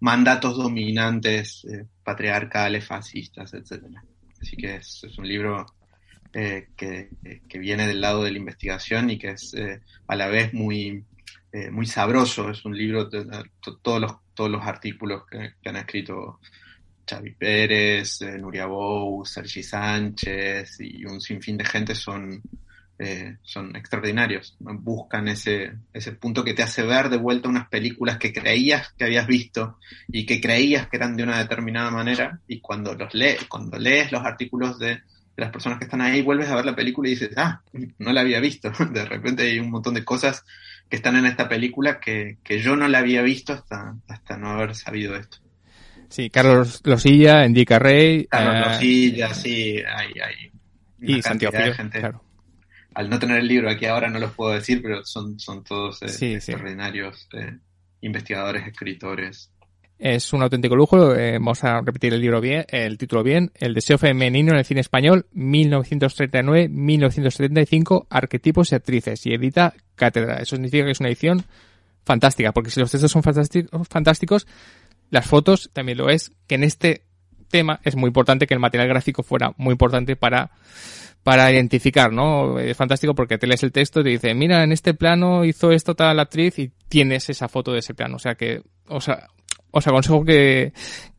[0.00, 3.84] mandatos dominantes eh, patriarcales, fascistas, etc.
[4.40, 5.66] Así que es, un libro
[6.32, 7.08] eh, que,
[7.58, 9.54] viene del lado de la investigación y que es
[10.06, 11.04] a la vez muy,
[11.70, 12.50] muy sabroso.
[12.50, 13.24] Es un libro, de,
[13.82, 16.40] todos, los, todos los artículos que, han escrito
[17.08, 22.40] Xavi Pérez, eh, Nuria Bou, Sergi Sánchez y un sinfín de gente son,
[22.98, 24.56] eh, son extraordinarios.
[24.58, 29.04] Buscan ese, ese punto que te hace ver de vuelta unas películas que creías que
[29.04, 29.78] habías visto
[30.08, 34.12] y que creías que eran de una determinada manera y cuando los lees, cuando lees
[34.12, 35.02] los artículos de,
[35.36, 37.62] las personas que están ahí, vuelves a ver la película y dices, ah,
[37.98, 38.70] no la había visto.
[38.92, 40.44] De repente hay un montón de cosas
[40.92, 44.50] que están en esta película que, que yo no la había visto hasta, hasta no
[44.50, 45.38] haber sabido esto.
[46.10, 48.26] Sí, Carlos Losilla, Indica Rey.
[48.26, 50.52] Carlos eh, Losilla, sí, hay, hay
[51.00, 51.98] y Santiago gente.
[51.98, 52.22] Claro.
[52.92, 56.02] Al no tener el libro aquí ahora no los puedo decir, pero son, son todos
[56.02, 57.56] eh, extraordinarios eh,
[58.02, 59.50] investigadores, escritores.
[59.98, 61.14] Es un auténtico lujo.
[61.14, 63.50] vamos a repetir el libro bien, el título bien.
[63.54, 69.24] El deseo femenino en el cine español, 1939-1975, arquetipos y actrices.
[69.24, 69.72] Y edita
[70.02, 70.36] Cátedra.
[70.36, 71.44] Eso significa que es una edición
[72.04, 74.46] fantástica, porque si los textos son fantásticos, fantásticos,
[75.10, 77.02] las fotos también lo es, que en este
[77.48, 80.50] tema es muy importante que el material gráfico fuera muy importante para
[81.22, 82.58] para identificar, ¿no?
[82.58, 85.70] Es fantástico porque te lees el texto y te dice, mira, en este plano hizo
[85.70, 88.16] esto tal actriz y tienes esa foto de ese plano.
[88.16, 89.28] O sea que, o sea,
[89.70, 90.72] os aconsejo que,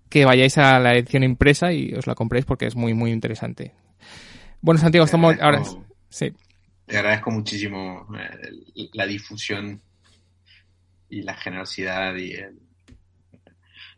[0.09, 3.71] que vayáis a la edición impresa y os la compréis porque es muy, muy interesante.
[4.61, 5.61] Bueno, Santiago, estamos ahora.
[6.09, 6.33] Sí.
[6.85, 9.81] Te agradezco muchísimo eh, la difusión
[11.09, 12.33] y la generosidad y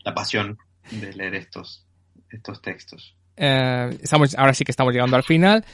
[0.04, 0.58] la pasión
[0.92, 1.86] de leer estos,
[2.30, 3.16] estos textos.
[3.38, 5.66] Eh, estamos, ahora sí que estamos llegando al final,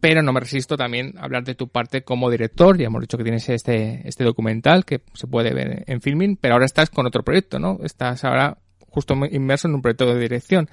[0.00, 2.78] pero no me resisto también a hablar de tu parte como director.
[2.78, 6.54] Ya hemos dicho que tienes este, este documental que se puede ver en filming, pero
[6.54, 7.78] ahora estás con otro proyecto, ¿no?
[7.82, 10.68] Estás ahora justo inmerso en un proyecto de dirección.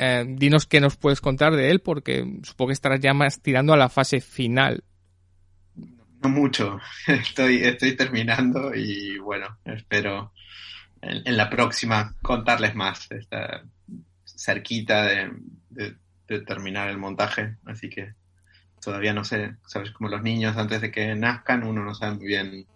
[0.00, 3.72] Eh, dinos qué nos puedes contar de él, porque supongo que estarás ya más tirando
[3.72, 4.84] a la fase final.
[6.22, 6.78] No mucho,
[7.08, 10.32] estoy, estoy terminando y bueno, espero
[11.02, 13.10] en, la próxima contarles más.
[13.10, 13.64] Está
[14.24, 15.96] cerquita de,
[16.46, 18.14] terminar el montaje, así que
[18.80, 22.26] todavía no sé, sabes, como los niños antes de que nazcan, uno no sabe muy
[22.26, 22.66] bien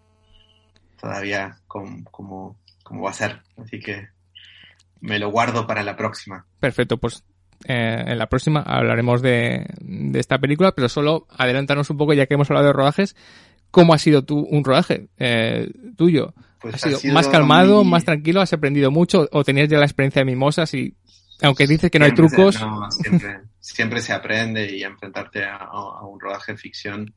[1.00, 4.08] todavía cómo, cómo, cómo va a ser, así que
[5.03, 6.46] me lo guardo para la próxima.
[6.59, 7.24] Perfecto, pues
[7.66, 12.26] eh, en la próxima hablaremos de, de, esta película, pero solo adelántanos un poco, ya
[12.26, 13.14] que hemos hablado de rodajes,
[13.70, 16.34] ¿cómo ha sido tu, un rodaje eh, tuyo?
[16.61, 18.40] Pues ¿Ha, sido más calmado, más tranquilo?
[18.40, 19.28] ¿Has aprendido mucho?
[19.32, 20.96] ¿O tenías ya la experiencia de mimosas y
[21.42, 22.64] aunque dices que no hay trucos?
[22.90, 25.68] siempre, siempre, se aprende y enfrentarte a,
[26.05, 27.12] un rodaje de ficción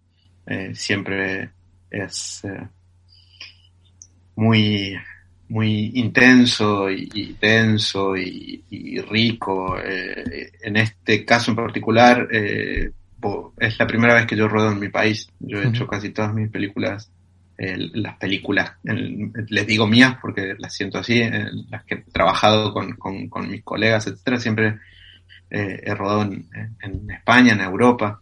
[0.47, 1.51] eh, siempre
[1.91, 2.41] es
[4.35, 4.97] muy
[5.49, 8.63] muy intenso y, denso y,
[9.09, 9.77] rico.
[9.79, 12.91] Eh, en este caso en particular, eh,
[13.59, 15.29] es la primera vez que yo ruedo en mi país.
[15.39, 17.11] Yo he hecho casi todas mis películas,
[17.57, 21.23] las películas, les digo mías porque las siento así,
[21.69, 24.79] las que he trabajado con, mis colegas, etcétera, siempre
[25.49, 28.19] eh, he rodado en, España, en Europa.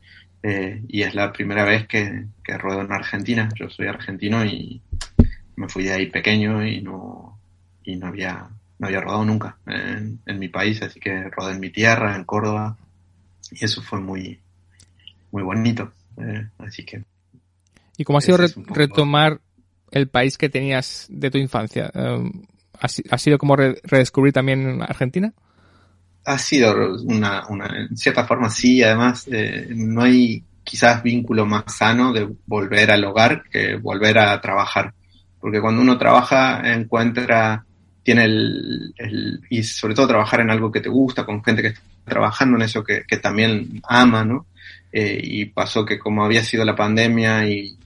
[0.87, 3.49] y es la primera vez que, que ruedo en Argentina.
[3.55, 4.81] Yo soy argentino y,
[5.55, 7.39] me fui de ahí pequeño y no,
[7.83, 8.49] y no había,
[8.79, 12.77] no había rodado nunca en, mi país, así que rodé en mi tierra, en Córdoba,
[13.51, 14.39] y eso fue muy,
[15.31, 15.91] muy bonito.
[16.17, 17.03] Eh, así que.
[17.97, 19.41] ¿Y cómo ha sido retomar
[19.91, 21.91] el país que tenías de tu infancia?
[21.93, 22.31] Eh,
[22.79, 25.33] ¿Ha, sido como redescubrir también Argentina?
[26.25, 31.63] Ha sido una, una en cierta forma sí, además eh, no hay quizás vínculo más
[31.67, 34.93] sano de volver al hogar que volver a trabajar
[35.43, 37.65] porque cuando uno trabaja encuentra,
[38.01, 38.93] tiene el,
[39.49, 42.63] y sobre todo trabajar en algo que te gusta, con gente que está trabajando en
[42.63, 44.45] eso que, también ama, ¿no?
[44.89, 47.77] Eh, y pasó que como había sido la pandemia y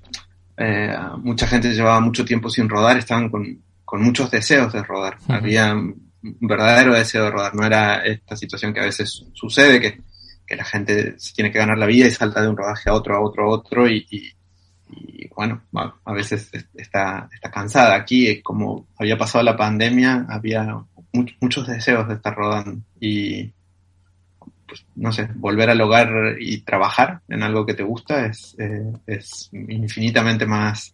[0.55, 3.59] eh, mucha gente llevaba mucho tiempo sin rodar, estaban con,
[3.93, 5.17] muchos deseos de rodar.
[5.27, 10.55] Había un verdadero deseo de rodar, no era esta situación que a veces sucede, que,
[10.55, 13.15] la gente se tiene que ganar la vida y salta de un rodaje a otro,
[13.15, 14.37] a otro, a otro, y, y
[15.35, 17.95] bueno, a veces está, está cansada.
[17.95, 20.83] Aquí, como había pasado la pandemia, había
[21.39, 23.51] muchos deseos de estar rodando y,
[24.67, 28.91] pues, no sé, volver al hogar y trabajar en algo que te gusta es, eh,
[29.05, 30.91] es infinitamente más,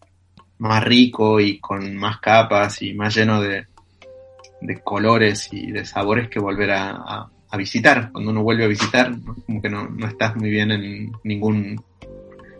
[0.58, 3.66] más rico y con más capas y más lleno de,
[4.60, 8.10] de colores y de sabores que volver a, a, visitar.
[8.10, 9.14] Cuando uno vuelve a visitar,
[9.46, 11.80] como que no, no estás muy bien en ningún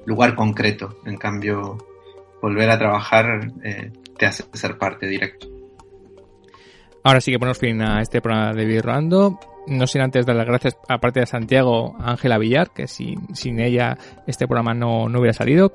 [0.07, 0.99] lugar concreto.
[1.05, 1.79] En cambio,
[2.41, 5.49] volver a trabajar eh, te hace ser parte directo.
[7.03, 9.39] Ahora sí que ponemos fin a este programa de Virrando.
[9.67, 13.61] No sin antes dar las gracias, aparte de Santiago, a Ángela Villar, que sin, sin
[13.61, 13.97] ella
[14.27, 15.73] este programa no, no hubiera salido.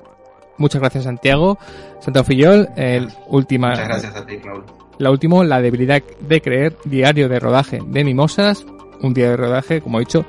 [0.58, 1.58] Muchas gracias, Santiago.
[2.00, 3.70] Santiago Fillol, el última.
[3.70, 4.64] Muchas gracias a ti, Raúl.
[4.98, 8.66] La última, la debilidad de creer, diario de rodaje de Mimosas.
[9.00, 10.26] Un día de rodaje, como he dicho,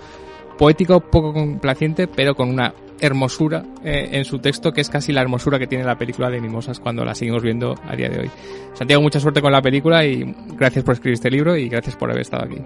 [0.57, 5.21] poético, poco complaciente, pero con una hermosura eh, en su texto, que es casi la
[5.21, 8.31] hermosura que tiene la película de Mimosas cuando la seguimos viendo a día de hoy.
[8.73, 12.09] Santiago, mucha suerte con la película y gracias por escribir este libro y gracias por
[12.09, 12.61] haber estado aquí.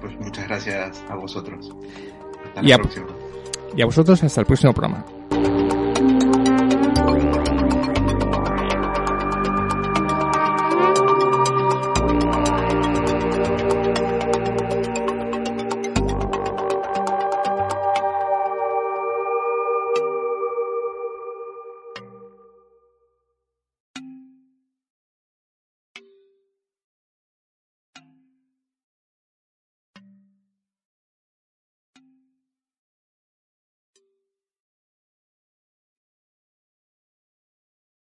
[0.00, 1.70] Pues muchas gracias a vosotros.
[2.46, 3.06] Hasta la próxima.
[3.76, 5.04] Y a vosotros hasta el próximo programa.